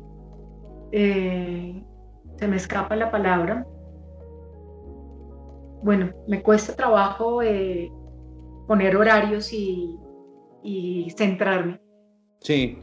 eh, 0.92 1.82
se 2.36 2.48
me 2.48 2.56
escapa 2.56 2.94
la 2.94 3.10
palabra, 3.10 3.66
bueno, 5.82 6.10
me 6.26 6.42
cuesta 6.42 6.74
trabajo 6.74 7.42
eh, 7.42 7.90
poner 8.66 8.96
horarios 8.96 9.52
y, 9.52 9.96
y 10.62 11.10
centrarme. 11.16 11.80
Sí. 12.40 12.78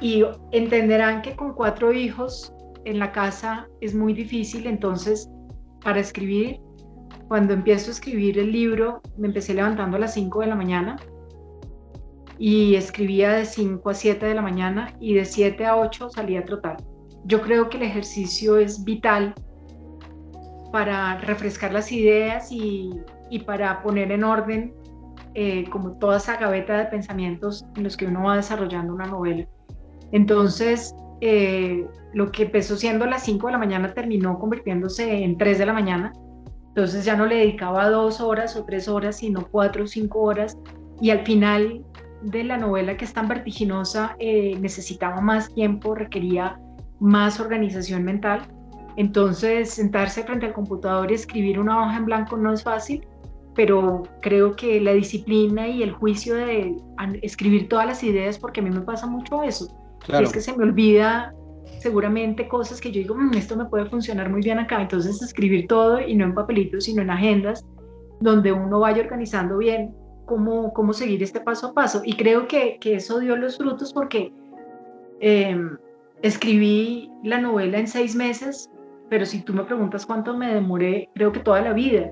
Y 0.00 0.24
entenderán 0.52 1.22
que 1.22 1.36
con 1.36 1.54
cuatro 1.54 1.92
hijos 1.92 2.52
en 2.84 2.98
la 2.98 3.12
casa 3.12 3.68
es 3.80 3.94
muy 3.94 4.12
difícil, 4.12 4.66
entonces 4.66 5.28
para 5.82 6.00
escribir 6.00 6.60
cuando 7.28 7.54
empiezo 7.54 7.90
a 7.90 7.94
escribir 7.94 8.38
el 8.38 8.52
libro, 8.52 9.00
me 9.16 9.28
empecé 9.28 9.54
levantando 9.54 9.96
a 9.96 10.00
las 10.00 10.14
5 10.14 10.40
de 10.40 10.46
la 10.46 10.54
mañana 10.54 10.96
y 12.38 12.74
escribía 12.74 13.32
de 13.32 13.46
5 13.46 13.88
a 13.88 13.94
7 13.94 14.26
de 14.26 14.34
la 14.34 14.42
mañana 14.42 14.94
y 15.00 15.14
de 15.14 15.24
7 15.24 15.64
a 15.64 15.76
8 15.76 16.10
salía 16.10 16.40
a 16.40 16.44
trotar. 16.44 16.76
Yo 17.24 17.40
creo 17.40 17.70
que 17.70 17.78
el 17.78 17.84
ejercicio 17.84 18.58
es 18.58 18.84
vital 18.84 19.34
para 20.74 21.18
refrescar 21.18 21.72
las 21.72 21.92
ideas 21.92 22.50
y, 22.50 22.90
y 23.30 23.38
para 23.38 23.80
poner 23.80 24.10
en 24.10 24.24
orden 24.24 24.74
eh, 25.34 25.70
como 25.70 25.92
toda 25.98 26.16
esa 26.16 26.36
gaveta 26.36 26.76
de 26.76 26.86
pensamientos 26.86 27.64
en 27.76 27.84
los 27.84 27.96
que 27.96 28.06
uno 28.06 28.24
va 28.24 28.34
desarrollando 28.36 28.92
una 28.92 29.06
novela. 29.06 29.46
Entonces, 30.10 30.92
eh, 31.20 31.86
lo 32.12 32.32
que 32.32 32.42
empezó 32.42 32.76
siendo 32.76 33.06
las 33.06 33.22
5 33.22 33.46
de 33.46 33.52
la 33.52 33.58
mañana 33.58 33.94
terminó 33.94 34.36
convirtiéndose 34.40 35.22
en 35.22 35.38
3 35.38 35.58
de 35.58 35.66
la 35.66 35.72
mañana 35.72 36.12
entonces 36.74 37.04
ya 37.04 37.14
no 37.14 37.26
le 37.26 37.36
dedicaba 37.36 37.88
dos 37.88 38.20
horas 38.20 38.56
o 38.56 38.64
tres 38.64 38.88
horas, 38.88 39.18
sino 39.18 39.46
cuatro 39.46 39.84
o 39.84 39.86
cinco 39.86 40.22
horas. 40.22 40.58
Y 41.00 41.10
al 41.10 41.24
final 41.24 41.84
de 42.22 42.42
la 42.42 42.58
novela, 42.58 42.96
que 42.96 43.04
es 43.04 43.12
tan 43.12 43.28
vertiginosa, 43.28 44.16
eh, 44.18 44.58
necesitaba 44.58 45.20
más 45.20 45.54
tiempo, 45.54 45.94
requería 45.94 46.58
más 46.98 47.38
organización 47.38 48.02
mental. 48.02 48.48
Entonces, 48.96 49.70
sentarse 49.70 50.22
frente 50.24 50.46
al 50.46 50.52
computador 50.52 51.10
y 51.10 51.14
escribir 51.14 51.58
una 51.58 51.82
hoja 51.82 51.96
en 51.96 52.04
blanco 52.04 52.36
no 52.36 52.52
es 52.52 52.62
fácil, 52.62 53.06
pero 53.54 54.02
creo 54.20 54.54
que 54.54 54.80
la 54.80 54.92
disciplina 54.92 55.68
y 55.68 55.82
el 55.82 55.92
juicio 55.92 56.36
de 56.36 56.76
escribir 57.22 57.68
todas 57.68 57.86
las 57.86 58.02
ideas, 58.02 58.38
porque 58.38 58.60
a 58.60 58.62
mí 58.62 58.70
me 58.70 58.80
pasa 58.80 59.06
mucho 59.06 59.42
eso, 59.42 59.68
es 60.08 60.32
que 60.32 60.40
se 60.40 60.56
me 60.56 60.64
olvida 60.64 61.34
seguramente 61.78 62.48
cosas 62.48 62.80
que 62.80 62.90
yo 62.90 63.00
digo, 63.00 63.14
mm, 63.14 63.34
esto 63.34 63.56
me 63.56 63.64
puede 63.66 63.86
funcionar 63.86 64.30
muy 64.30 64.42
bien 64.42 64.58
acá, 64.58 64.80
entonces 64.80 65.20
escribir 65.22 65.66
todo 65.66 66.00
y 66.00 66.14
no 66.14 66.24
en 66.24 66.34
papelitos, 66.34 66.84
sino 66.84 67.02
en 67.02 67.10
agendas 67.10 67.64
donde 68.20 68.52
uno 68.52 68.80
vaya 68.80 69.02
organizando 69.02 69.58
bien 69.58 69.94
cómo, 70.26 70.72
cómo 70.72 70.92
seguir 70.92 71.22
este 71.22 71.40
paso 71.40 71.68
a 71.68 71.74
paso. 71.74 72.00
Y 72.04 72.14
creo 72.14 72.48
que, 72.48 72.78
que 72.80 72.94
eso 72.96 73.18
dio 73.18 73.36
los 73.36 73.58
frutos 73.58 73.92
porque 73.92 74.32
em, 75.20 75.76
escribí 76.22 77.10
la 77.22 77.38
novela 77.38 77.78
en 77.78 77.86
seis 77.86 78.14
meses, 78.14 78.70
pero 79.08 79.26
si 79.26 79.42
tú 79.42 79.52
me 79.52 79.64
preguntas 79.64 80.06
cuánto 80.06 80.36
me 80.36 80.52
demoré, 80.54 81.08
creo 81.14 81.32
que 81.32 81.40
toda 81.40 81.60
la 81.60 81.72
vida, 81.72 82.10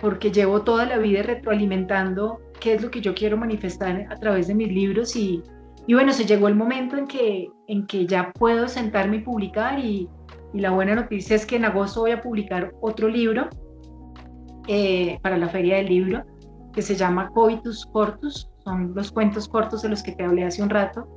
porque 0.00 0.30
llevo 0.30 0.62
toda 0.62 0.86
la 0.86 0.98
vida 0.98 1.22
retroalimentando 1.22 2.40
qué 2.60 2.74
es 2.74 2.82
lo 2.82 2.90
que 2.90 3.00
yo 3.00 3.14
quiero 3.14 3.36
manifestar 3.36 4.06
a 4.10 4.16
través 4.16 4.48
de 4.48 4.54
mis 4.54 4.68
libros 4.68 5.14
y, 5.16 5.42
y 5.86 5.94
bueno, 5.94 6.12
se 6.12 6.24
llegó 6.24 6.48
el 6.48 6.54
momento 6.54 6.96
en 6.96 7.06
que, 7.06 7.48
en 7.66 7.86
que 7.86 8.06
ya 8.06 8.32
puedo 8.32 8.68
sentarme 8.68 9.16
y 9.16 9.20
publicar 9.20 9.78
y, 9.78 10.08
y 10.52 10.60
la 10.60 10.70
buena 10.70 10.94
noticia 10.94 11.36
es 11.36 11.46
que 11.46 11.56
en 11.56 11.64
agosto 11.64 12.00
voy 12.00 12.12
a 12.12 12.22
publicar 12.22 12.72
otro 12.80 13.08
libro 13.08 13.48
eh, 14.66 15.18
para 15.22 15.36
la 15.38 15.48
Feria 15.48 15.76
del 15.76 15.86
Libro 15.86 16.24
que 16.72 16.82
se 16.82 16.94
llama 16.94 17.30
Coitus 17.30 17.86
Cortus, 17.86 18.50
son 18.62 18.94
los 18.94 19.10
cuentos 19.10 19.48
cortos 19.48 19.82
de 19.82 19.88
los 19.88 20.02
que 20.02 20.12
te 20.12 20.24
hablé 20.24 20.44
hace 20.44 20.62
un 20.62 20.70
rato, 20.70 21.08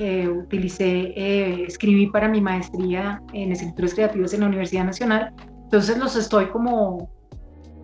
que 0.00 0.26
utilicé, 0.26 1.12
eh, 1.14 1.64
escribí 1.68 2.06
para 2.06 2.26
mi 2.26 2.40
maestría 2.40 3.22
en 3.34 3.52
escrituras 3.52 3.92
creativas 3.92 4.32
en 4.32 4.40
la 4.40 4.46
Universidad 4.46 4.86
Nacional. 4.86 5.34
Entonces 5.64 5.98
los 5.98 6.16
estoy 6.16 6.46
como 6.46 7.12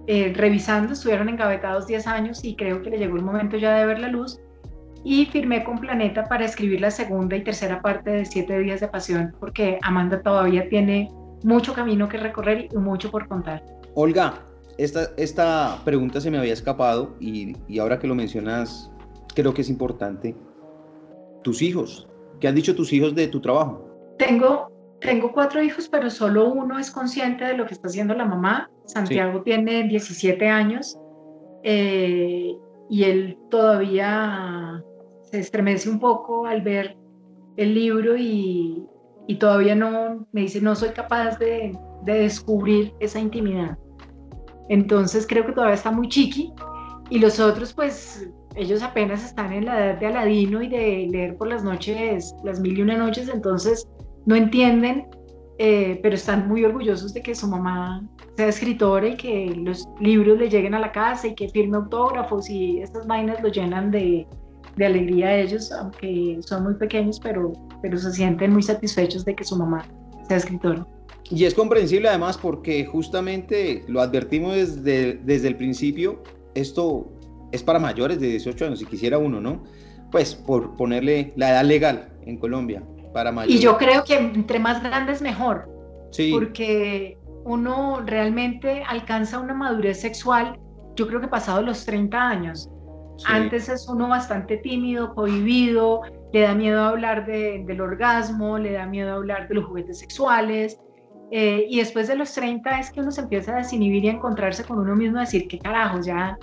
eh, 0.06 0.32
revisando, 0.34 0.94
estuvieron 0.94 1.28
engavetados 1.28 1.86
10 1.86 2.06
años 2.06 2.42
y 2.42 2.56
creo 2.56 2.80
que 2.80 2.88
le 2.88 2.96
llegó 2.96 3.16
el 3.16 3.22
momento 3.22 3.58
ya 3.58 3.76
de 3.76 3.84
ver 3.84 3.98
la 3.98 4.08
luz. 4.08 4.40
Y 5.04 5.26
firmé 5.26 5.62
con 5.62 5.76
Planeta 5.76 6.24
para 6.24 6.46
escribir 6.46 6.80
la 6.80 6.90
segunda 6.90 7.36
y 7.36 7.44
tercera 7.44 7.82
parte 7.82 8.08
de 8.08 8.24
Siete 8.24 8.60
Días 8.60 8.80
de 8.80 8.88
Pasión, 8.88 9.36
porque 9.38 9.78
Amanda 9.82 10.22
todavía 10.22 10.70
tiene 10.70 11.12
mucho 11.44 11.74
camino 11.74 12.08
que 12.08 12.16
recorrer 12.16 12.68
y 12.72 12.78
mucho 12.78 13.10
por 13.10 13.28
contar. 13.28 13.62
Olga, 13.94 14.40
esta, 14.78 15.10
esta 15.18 15.82
pregunta 15.84 16.22
se 16.22 16.30
me 16.30 16.38
había 16.38 16.54
escapado 16.54 17.14
y, 17.20 17.54
y 17.68 17.78
ahora 17.78 17.98
que 17.98 18.06
lo 18.06 18.14
mencionas, 18.14 18.90
creo 19.34 19.52
que 19.52 19.60
es 19.60 19.68
importante. 19.68 20.34
Tus 21.46 21.62
hijos, 21.62 22.08
¿qué 22.40 22.48
han 22.48 22.56
dicho 22.56 22.74
tus 22.74 22.92
hijos 22.92 23.14
de 23.14 23.28
tu 23.28 23.40
trabajo? 23.40 23.88
Tengo, 24.18 24.68
tengo 25.00 25.30
cuatro 25.30 25.62
hijos, 25.62 25.88
pero 25.88 26.10
solo 26.10 26.52
uno 26.52 26.76
es 26.76 26.90
consciente 26.90 27.44
de 27.44 27.56
lo 27.56 27.66
que 27.66 27.74
está 27.74 27.86
haciendo 27.86 28.14
la 28.14 28.24
mamá. 28.24 28.68
Santiago 28.84 29.42
tiene 29.42 29.84
17 29.84 30.48
años 30.48 30.98
eh, 31.62 32.52
y 32.90 33.04
él 33.04 33.38
todavía 33.48 34.82
se 35.22 35.38
estremece 35.38 35.88
un 35.88 36.00
poco 36.00 36.46
al 36.46 36.62
ver 36.62 36.96
el 37.56 37.74
libro 37.74 38.16
y, 38.16 38.84
y 39.28 39.36
todavía 39.36 39.76
no, 39.76 40.26
me 40.32 40.40
dice, 40.40 40.60
no 40.60 40.74
soy 40.74 40.88
capaz 40.88 41.38
de, 41.38 41.78
de 42.02 42.12
descubrir 42.12 42.92
esa 42.98 43.20
intimidad. 43.20 43.78
Entonces 44.68 45.24
creo 45.28 45.46
que 45.46 45.52
todavía 45.52 45.76
está 45.76 45.92
muy 45.92 46.08
chiqui 46.08 46.52
y 47.08 47.20
los 47.20 47.38
otros 47.38 47.72
pues 47.72 48.28
ellos 48.56 48.82
apenas 48.82 49.24
están 49.24 49.52
en 49.52 49.66
la 49.66 49.78
edad 49.78 50.00
de 50.00 50.06
Aladino 50.06 50.62
y 50.62 50.68
de 50.68 51.08
leer 51.10 51.36
por 51.36 51.48
las 51.48 51.62
noches, 51.62 52.34
las 52.42 52.58
mil 52.60 52.78
y 52.78 52.82
una 52.82 52.96
noches, 52.96 53.28
entonces 53.28 53.86
no 54.24 54.34
entienden, 54.34 55.06
eh, 55.58 56.00
pero 56.02 56.14
están 56.14 56.48
muy 56.48 56.64
orgullosos 56.64 57.12
de 57.12 57.22
que 57.22 57.34
su 57.34 57.46
mamá 57.46 58.02
sea 58.36 58.48
escritora 58.48 59.08
y 59.08 59.16
que 59.16 59.54
los 59.56 59.86
libros 60.00 60.38
le 60.38 60.48
lleguen 60.48 60.74
a 60.74 60.80
la 60.80 60.90
casa 60.90 61.28
y 61.28 61.34
que 61.34 61.48
firme 61.48 61.76
autógrafos 61.76 62.48
y 62.48 62.80
estas 62.80 63.06
vainas 63.06 63.42
lo 63.42 63.48
llenan 63.48 63.90
de, 63.90 64.26
de 64.76 64.86
alegría 64.86 65.28
a 65.28 65.36
ellos, 65.38 65.70
aunque 65.72 66.38
son 66.40 66.64
muy 66.64 66.74
pequeños, 66.74 67.20
pero, 67.20 67.52
pero 67.82 67.98
se 67.98 68.12
sienten 68.12 68.52
muy 68.52 68.62
satisfechos 68.62 69.24
de 69.24 69.34
que 69.34 69.44
su 69.44 69.56
mamá 69.56 69.86
sea 70.28 70.38
escritora. 70.38 70.86
Y 71.30 71.44
es 71.44 71.54
comprensible 71.54 72.08
además 72.08 72.38
porque 72.38 72.86
justamente 72.86 73.84
lo 73.88 74.00
advertimos 74.00 74.54
desde, 74.54 75.14
desde 75.24 75.48
el 75.48 75.56
principio, 75.56 76.22
esto 76.54 77.12
es 77.52 77.62
para 77.62 77.78
mayores 77.78 78.20
de 78.20 78.28
18 78.28 78.66
años, 78.66 78.78
si 78.78 78.86
quisiera 78.86 79.18
uno, 79.18 79.40
¿no? 79.40 79.62
Pues 80.10 80.34
por 80.34 80.76
ponerle 80.76 81.32
la 81.36 81.50
edad 81.50 81.64
legal 81.64 82.08
en 82.22 82.38
Colombia 82.38 82.82
para 83.12 83.32
mayores. 83.32 83.56
Y 83.56 83.62
yo 83.62 83.76
creo 83.76 84.04
que 84.04 84.16
entre 84.16 84.58
más 84.58 84.82
grandes 84.82 85.22
mejor, 85.22 85.68
sí. 86.10 86.30
porque 86.32 87.18
uno 87.44 88.02
realmente 88.04 88.82
alcanza 88.86 89.38
una 89.38 89.54
madurez 89.54 90.00
sexual, 90.00 90.58
yo 90.96 91.06
creo 91.06 91.20
que 91.20 91.28
pasado 91.28 91.62
los 91.62 91.84
30 91.84 92.28
años. 92.28 92.70
Sí. 93.18 93.24
Antes 93.28 93.68
es 93.68 93.88
uno 93.88 94.08
bastante 94.08 94.58
tímido, 94.58 95.14
cohibido, 95.14 96.02
le 96.32 96.40
da 96.40 96.54
miedo 96.54 96.82
hablar 96.82 97.24
de, 97.24 97.64
del 97.66 97.80
orgasmo, 97.80 98.58
le 98.58 98.72
da 98.72 98.86
miedo 98.86 99.14
hablar 99.14 99.48
de 99.48 99.54
los 99.54 99.64
juguetes 99.64 99.98
sexuales, 100.00 100.78
eh, 101.30 101.66
y 101.68 101.78
después 101.78 102.08
de 102.08 102.16
los 102.16 102.32
30 102.34 102.78
es 102.78 102.90
que 102.92 103.00
uno 103.00 103.10
se 103.10 103.22
empieza 103.22 103.54
a 103.54 103.58
desinhibir 103.58 104.04
y 104.04 104.08
a 104.08 104.12
encontrarse 104.12 104.64
con 104.64 104.78
uno 104.78 104.94
mismo, 104.94 105.18
a 105.18 105.22
decir, 105.22 105.48
qué 105.48 105.58
carajos, 105.58 106.06
ya, 106.06 106.38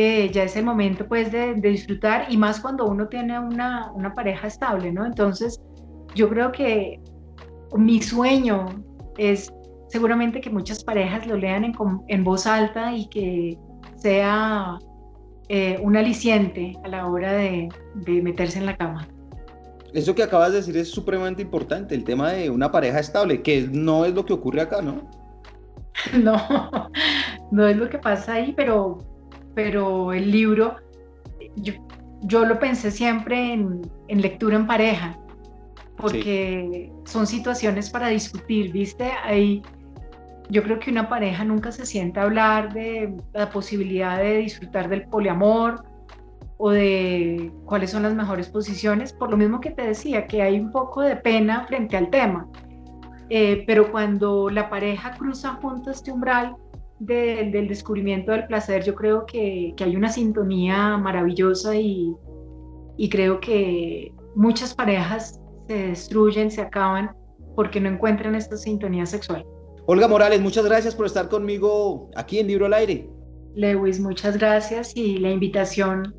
eh, 0.00 0.30
ya 0.30 0.44
es 0.44 0.54
el 0.54 0.64
momento 0.64 1.08
pues 1.08 1.32
de, 1.32 1.54
de, 1.54 1.70
disfrutar 1.70 2.30
y 2.30 2.36
más 2.36 2.60
cuando 2.60 2.86
uno 2.86 3.08
tiene 3.08 3.36
una, 3.36 3.90
una, 3.90 4.14
pareja 4.14 4.46
estable, 4.46 4.92
¿no? 4.92 5.04
Entonces, 5.04 5.60
yo 6.14 6.28
creo 6.28 6.52
que 6.52 7.00
mi 7.76 8.00
sueño 8.00 8.66
es 9.16 9.52
seguramente 9.88 10.40
que 10.40 10.50
muchas 10.50 10.84
parejas 10.84 11.26
lo 11.26 11.36
lean 11.36 11.64
en, 11.64 11.74
en 12.06 12.22
voz 12.22 12.46
alta 12.46 12.94
y 12.94 13.08
que 13.08 13.58
sea 13.96 14.78
eh, 15.48 15.80
un 15.82 15.96
aliciente 15.96 16.76
a 16.84 16.88
la 16.88 17.08
hora 17.08 17.32
de, 17.32 17.68
de 17.96 18.22
meterse 18.22 18.60
en 18.60 18.66
la 18.66 18.76
cama. 18.76 19.08
Eso 19.92 20.14
que 20.14 20.22
acabas 20.22 20.52
de 20.52 20.58
decir 20.58 20.76
es 20.76 20.92
supremamente 20.92 21.42
importante, 21.42 21.96
el 21.96 22.04
tema 22.04 22.30
de 22.30 22.50
una 22.50 22.70
pareja 22.70 23.00
estable, 23.00 23.42
que 23.42 23.62
no 23.62 24.04
es 24.04 24.14
lo 24.14 24.24
que 24.24 24.32
ocurre 24.32 24.60
acá, 24.60 24.80
¿no? 24.80 25.10
No, 26.22 26.36
no 27.50 27.66
es 27.66 27.76
lo 27.76 27.88
que 27.90 27.98
pasa 27.98 28.34
ahí, 28.34 28.52
pero, 28.56 28.98
pero 29.58 30.12
el 30.12 30.30
libro, 30.30 30.76
yo, 31.56 31.72
yo 32.20 32.44
lo 32.44 32.60
pensé 32.60 32.92
siempre 32.92 33.54
en, 33.54 33.80
en, 34.06 34.22
lectura 34.22 34.54
en 34.54 34.68
pareja, 34.68 35.18
porque 35.96 36.92
sí. 37.04 37.10
son 37.10 37.26
situaciones 37.26 37.90
para 37.90 38.06
discutir, 38.06 38.70
¿viste? 38.70 39.10
Ahí, 39.24 39.60
yo 40.48 40.62
creo 40.62 40.78
que 40.78 40.92
una 40.92 41.08
pareja 41.08 41.42
nunca 41.42 41.72
se 41.72 41.86
sienta 41.86 42.20
a 42.20 42.24
hablar 42.26 42.72
de 42.72 43.16
la 43.32 43.50
posibilidad 43.50 44.18
de 44.18 44.36
disfrutar 44.36 44.88
del 44.88 45.08
poliamor 45.08 45.82
o 46.58 46.70
de 46.70 47.50
cuáles 47.64 47.90
son 47.90 48.04
las 48.04 48.14
mejores 48.14 48.48
posiciones, 48.50 49.12
por 49.12 49.28
lo 49.32 49.36
mismo 49.36 49.60
que 49.60 49.72
te 49.72 49.82
decía, 49.82 50.28
que 50.28 50.40
hay 50.40 50.60
un 50.60 50.70
poco 50.70 51.00
de 51.02 51.16
pena 51.16 51.66
frente 51.66 51.96
al 51.96 52.10
tema. 52.10 52.46
Eh, 53.28 53.64
pero 53.66 53.90
cuando 53.90 54.50
la 54.50 54.70
pareja 54.70 55.16
cruza 55.18 55.54
junto 55.60 55.90
este 55.90 56.12
umbral 56.12 56.54
de, 57.00 57.50
del 57.52 57.68
descubrimiento 57.68 58.32
del 58.32 58.46
placer, 58.46 58.84
yo 58.84 58.94
creo 58.94 59.26
que, 59.26 59.72
que 59.76 59.84
hay 59.84 59.96
una 59.96 60.10
sintonía 60.10 60.96
maravillosa 60.96 61.76
y, 61.76 62.14
y, 62.96 63.08
creo 63.08 63.40
que 63.40 64.12
muchas 64.34 64.74
parejas 64.74 65.40
se 65.68 65.88
destruyen, 65.88 66.50
se 66.50 66.62
acaban 66.62 67.10
porque 67.54 67.80
no 67.80 67.88
encuentran 67.88 68.34
esta 68.34 68.56
sintonía 68.56 69.06
sexual. 69.06 69.44
Olga 69.86 70.08
Morales, 70.08 70.40
muchas 70.40 70.64
gracias 70.64 70.94
por 70.94 71.06
estar 71.06 71.28
conmigo 71.28 72.10
aquí 72.14 72.38
en 72.38 72.48
Libro 72.48 72.66
al 72.66 72.74
Aire. 72.74 73.08
Lewis, 73.54 73.98
muchas 73.98 74.36
gracias 74.36 74.92
y 74.94 75.18
la 75.18 75.30
invitación 75.30 76.14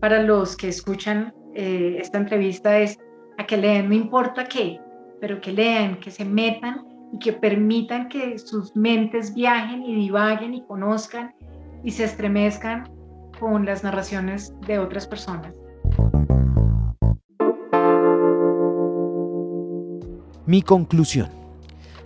para 0.00 0.22
los 0.22 0.56
que 0.56 0.68
escuchan 0.68 1.32
eh, 1.54 1.96
esta 2.00 2.18
entrevista 2.18 2.78
es 2.78 2.98
a 3.38 3.46
que 3.46 3.56
lean, 3.56 3.88
no 3.88 3.94
importa 3.94 4.44
qué, 4.44 4.80
pero 5.20 5.40
que 5.40 5.52
lean, 5.52 6.00
que 6.00 6.10
se 6.10 6.24
metan 6.24 6.91
y 7.12 7.18
que 7.18 7.32
permitan 7.32 8.08
que 8.08 8.38
sus 8.38 8.74
mentes 8.74 9.34
viajen 9.34 9.84
y 9.84 9.94
divaguen 9.94 10.54
y 10.54 10.64
conozcan 10.64 11.34
y 11.84 11.90
se 11.90 12.04
estremezcan 12.04 12.90
con 13.38 13.64
las 13.66 13.84
narraciones 13.84 14.54
de 14.66 14.78
otras 14.78 15.06
personas. 15.06 15.54
Mi 20.46 20.62
conclusión. 20.62 21.28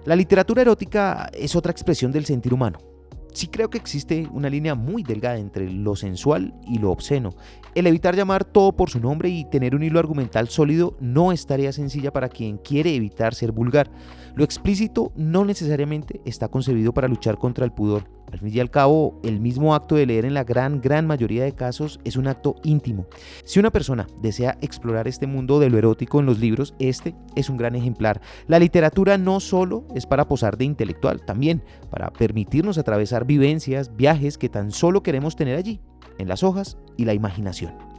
La 0.04 0.14
literatura 0.14 0.62
erótica 0.62 1.30
es 1.32 1.56
otra 1.56 1.72
expresión 1.72 2.12
del 2.12 2.24
sentir 2.24 2.52
humano 2.52 2.95
sí 3.36 3.48
creo 3.48 3.68
que 3.68 3.76
existe 3.76 4.26
una 4.32 4.48
línea 4.48 4.74
muy 4.74 5.02
delgada 5.02 5.36
entre 5.36 5.70
lo 5.70 5.94
sensual 5.94 6.54
y 6.66 6.78
lo 6.78 6.90
obsceno. 6.90 7.34
El 7.74 7.86
evitar 7.86 8.16
llamar 8.16 8.44
todo 8.44 8.72
por 8.72 8.88
su 8.88 8.98
nombre 8.98 9.28
y 9.28 9.44
tener 9.44 9.74
un 9.74 9.82
hilo 9.82 9.98
argumental 9.98 10.48
sólido 10.48 10.96
no 11.00 11.32
es 11.32 11.46
tarea 11.46 11.70
sencilla 11.70 12.10
para 12.12 12.30
quien 12.30 12.56
quiere 12.56 12.94
evitar 12.94 13.34
ser 13.34 13.52
vulgar. 13.52 13.90
Lo 14.34 14.42
explícito 14.42 15.12
no 15.16 15.44
necesariamente 15.44 16.22
está 16.24 16.48
concebido 16.48 16.94
para 16.94 17.08
luchar 17.08 17.36
contra 17.36 17.66
el 17.66 17.72
pudor. 17.72 18.15
Al 18.32 18.40
fin 18.40 18.50
y 18.52 18.60
al 18.60 18.70
cabo, 18.70 19.20
el 19.22 19.40
mismo 19.40 19.74
acto 19.74 19.94
de 19.94 20.06
leer 20.06 20.24
en 20.24 20.34
la 20.34 20.44
gran, 20.44 20.80
gran 20.80 21.06
mayoría 21.06 21.44
de 21.44 21.52
casos 21.52 22.00
es 22.04 22.16
un 22.16 22.26
acto 22.26 22.56
íntimo. 22.64 23.06
Si 23.44 23.60
una 23.60 23.70
persona 23.70 24.06
desea 24.20 24.58
explorar 24.60 25.08
este 25.08 25.26
mundo 25.26 25.60
de 25.60 25.70
lo 25.70 25.78
erótico 25.78 26.20
en 26.20 26.26
los 26.26 26.38
libros, 26.38 26.74
este 26.78 27.14
es 27.34 27.48
un 27.48 27.56
gran 27.56 27.74
ejemplar. 27.76 28.20
La 28.46 28.58
literatura 28.58 29.16
no 29.16 29.40
solo 29.40 29.86
es 29.94 30.06
para 30.06 30.28
posar 30.28 30.56
de 30.56 30.64
intelectual, 30.64 31.24
también 31.24 31.62
para 31.90 32.10
permitirnos 32.10 32.78
atravesar 32.78 33.26
vivencias, 33.26 33.94
viajes 33.96 34.38
que 34.38 34.48
tan 34.48 34.70
solo 34.72 35.02
queremos 35.02 35.36
tener 35.36 35.56
allí, 35.56 35.80
en 36.18 36.28
las 36.28 36.42
hojas 36.42 36.78
y 36.96 37.04
la 37.04 37.14
imaginación. 37.14 37.95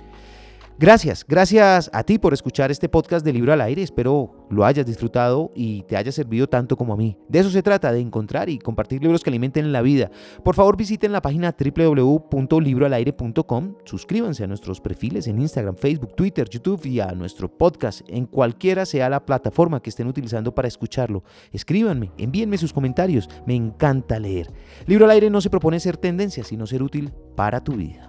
Gracias, 0.80 1.26
gracias 1.28 1.90
a 1.92 2.04
ti 2.04 2.20
por 2.20 2.36
escuchar 2.36 2.70
este 2.70 2.88
podcast 2.88 3.26
de 3.26 3.34
Libro 3.34 3.52
al 3.52 3.62
Aire. 3.62 3.82
Espero 3.82 4.46
lo 4.52 4.64
hayas 4.64 4.86
disfrutado 4.86 5.52
y 5.56 5.82
te 5.84 5.98
haya 5.98 6.12
servido 6.12 6.48
tanto 6.48 6.78
como 6.78 6.94
a 6.94 6.98
mí. 6.98 7.18
De 7.28 7.40
eso 7.40 7.50
se 7.50 7.64
trata, 7.64 7.92
de 7.92 8.00
encontrar 8.00 8.48
y 8.48 8.60
compartir 8.60 9.02
libros 9.02 9.24
que 9.24 9.32
alimenten 9.32 9.72
la 9.72 9.82
vida. 9.82 10.12
Por 10.44 10.54
favor, 10.54 10.78
visiten 10.78 11.12
la 11.12 11.24
página 11.24 11.56
www.libroalaire.com. 11.60 13.76
Suscríbanse 13.86 14.44
a 14.44 14.48
nuestros 14.48 14.80
perfiles 14.80 15.26
en 15.26 15.42
Instagram, 15.42 15.78
Facebook, 15.78 16.16
Twitter, 16.16 16.48
YouTube 16.48 16.86
y 16.86 17.00
a 17.00 17.12
nuestro 17.14 17.50
podcast 17.50 18.02
en 18.08 18.28
cualquiera 18.28 18.86
sea 18.86 19.10
la 19.10 19.26
plataforma 19.26 19.82
que 19.82 19.90
estén 19.90 20.06
utilizando 20.06 20.54
para 20.54 20.68
escucharlo. 20.68 21.24
Escríbanme, 21.52 22.12
envíenme 22.20 22.60
sus 22.60 22.72
comentarios. 22.72 23.28
Me 23.48 23.56
encanta 23.56 24.20
leer. 24.20 24.52
Libro 24.86 25.06
al 25.06 25.12
Aire 25.12 25.32
no 25.32 25.42
se 25.42 25.50
propone 25.50 25.80
ser 25.80 25.98
tendencia, 25.98 26.44
sino 26.44 26.68
ser 26.68 26.84
útil 26.84 27.12
para 27.36 27.64
tu 27.64 27.74
vida. 27.74 28.08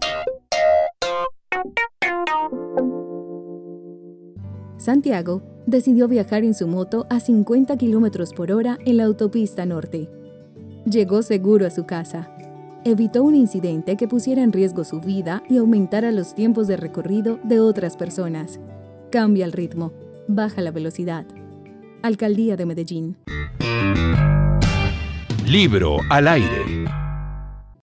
Santiago 4.78 5.42
decidió 5.66 6.08
viajar 6.08 6.44
en 6.44 6.54
su 6.54 6.66
moto 6.66 7.06
a 7.10 7.20
50 7.20 7.76
km 7.76 8.34
por 8.34 8.52
hora 8.52 8.78
en 8.86 8.96
la 8.96 9.04
autopista 9.04 9.66
norte. 9.66 10.08
Llegó 10.86 11.22
seguro 11.22 11.66
a 11.66 11.70
su 11.70 11.84
casa. 11.84 12.30
Evitó 12.84 13.24
un 13.24 13.34
incidente 13.34 13.96
que 13.96 14.08
pusiera 14.08 14.42
en 14.42 14.52
riesgo 14.52 14.84
su 14.84 15.00
vida 15.00 15.42
y 15.50 15.58
aumentara 15.58 16.12
los 16.12 16.34
tiempos 16.34 16.68
de 16.68 16.76
recorrido 16.76 17.38
de 17.42 17.60
otras 17.60 17.96
personas. 17.96 18.60
Cambia 19.10 19.44
el 19.44 19.52
ritmo, 19.52 19.92
baja 20.28 20.62
la 20.62 20.70
velocidad. 20.70 21.26
Alcaldía 22.02 22.56
de 22.56 22.64
Medellín. 22.64 23.16
Libro 25.44 25.98
al 26.08 26.28
aire. 26.28 26.77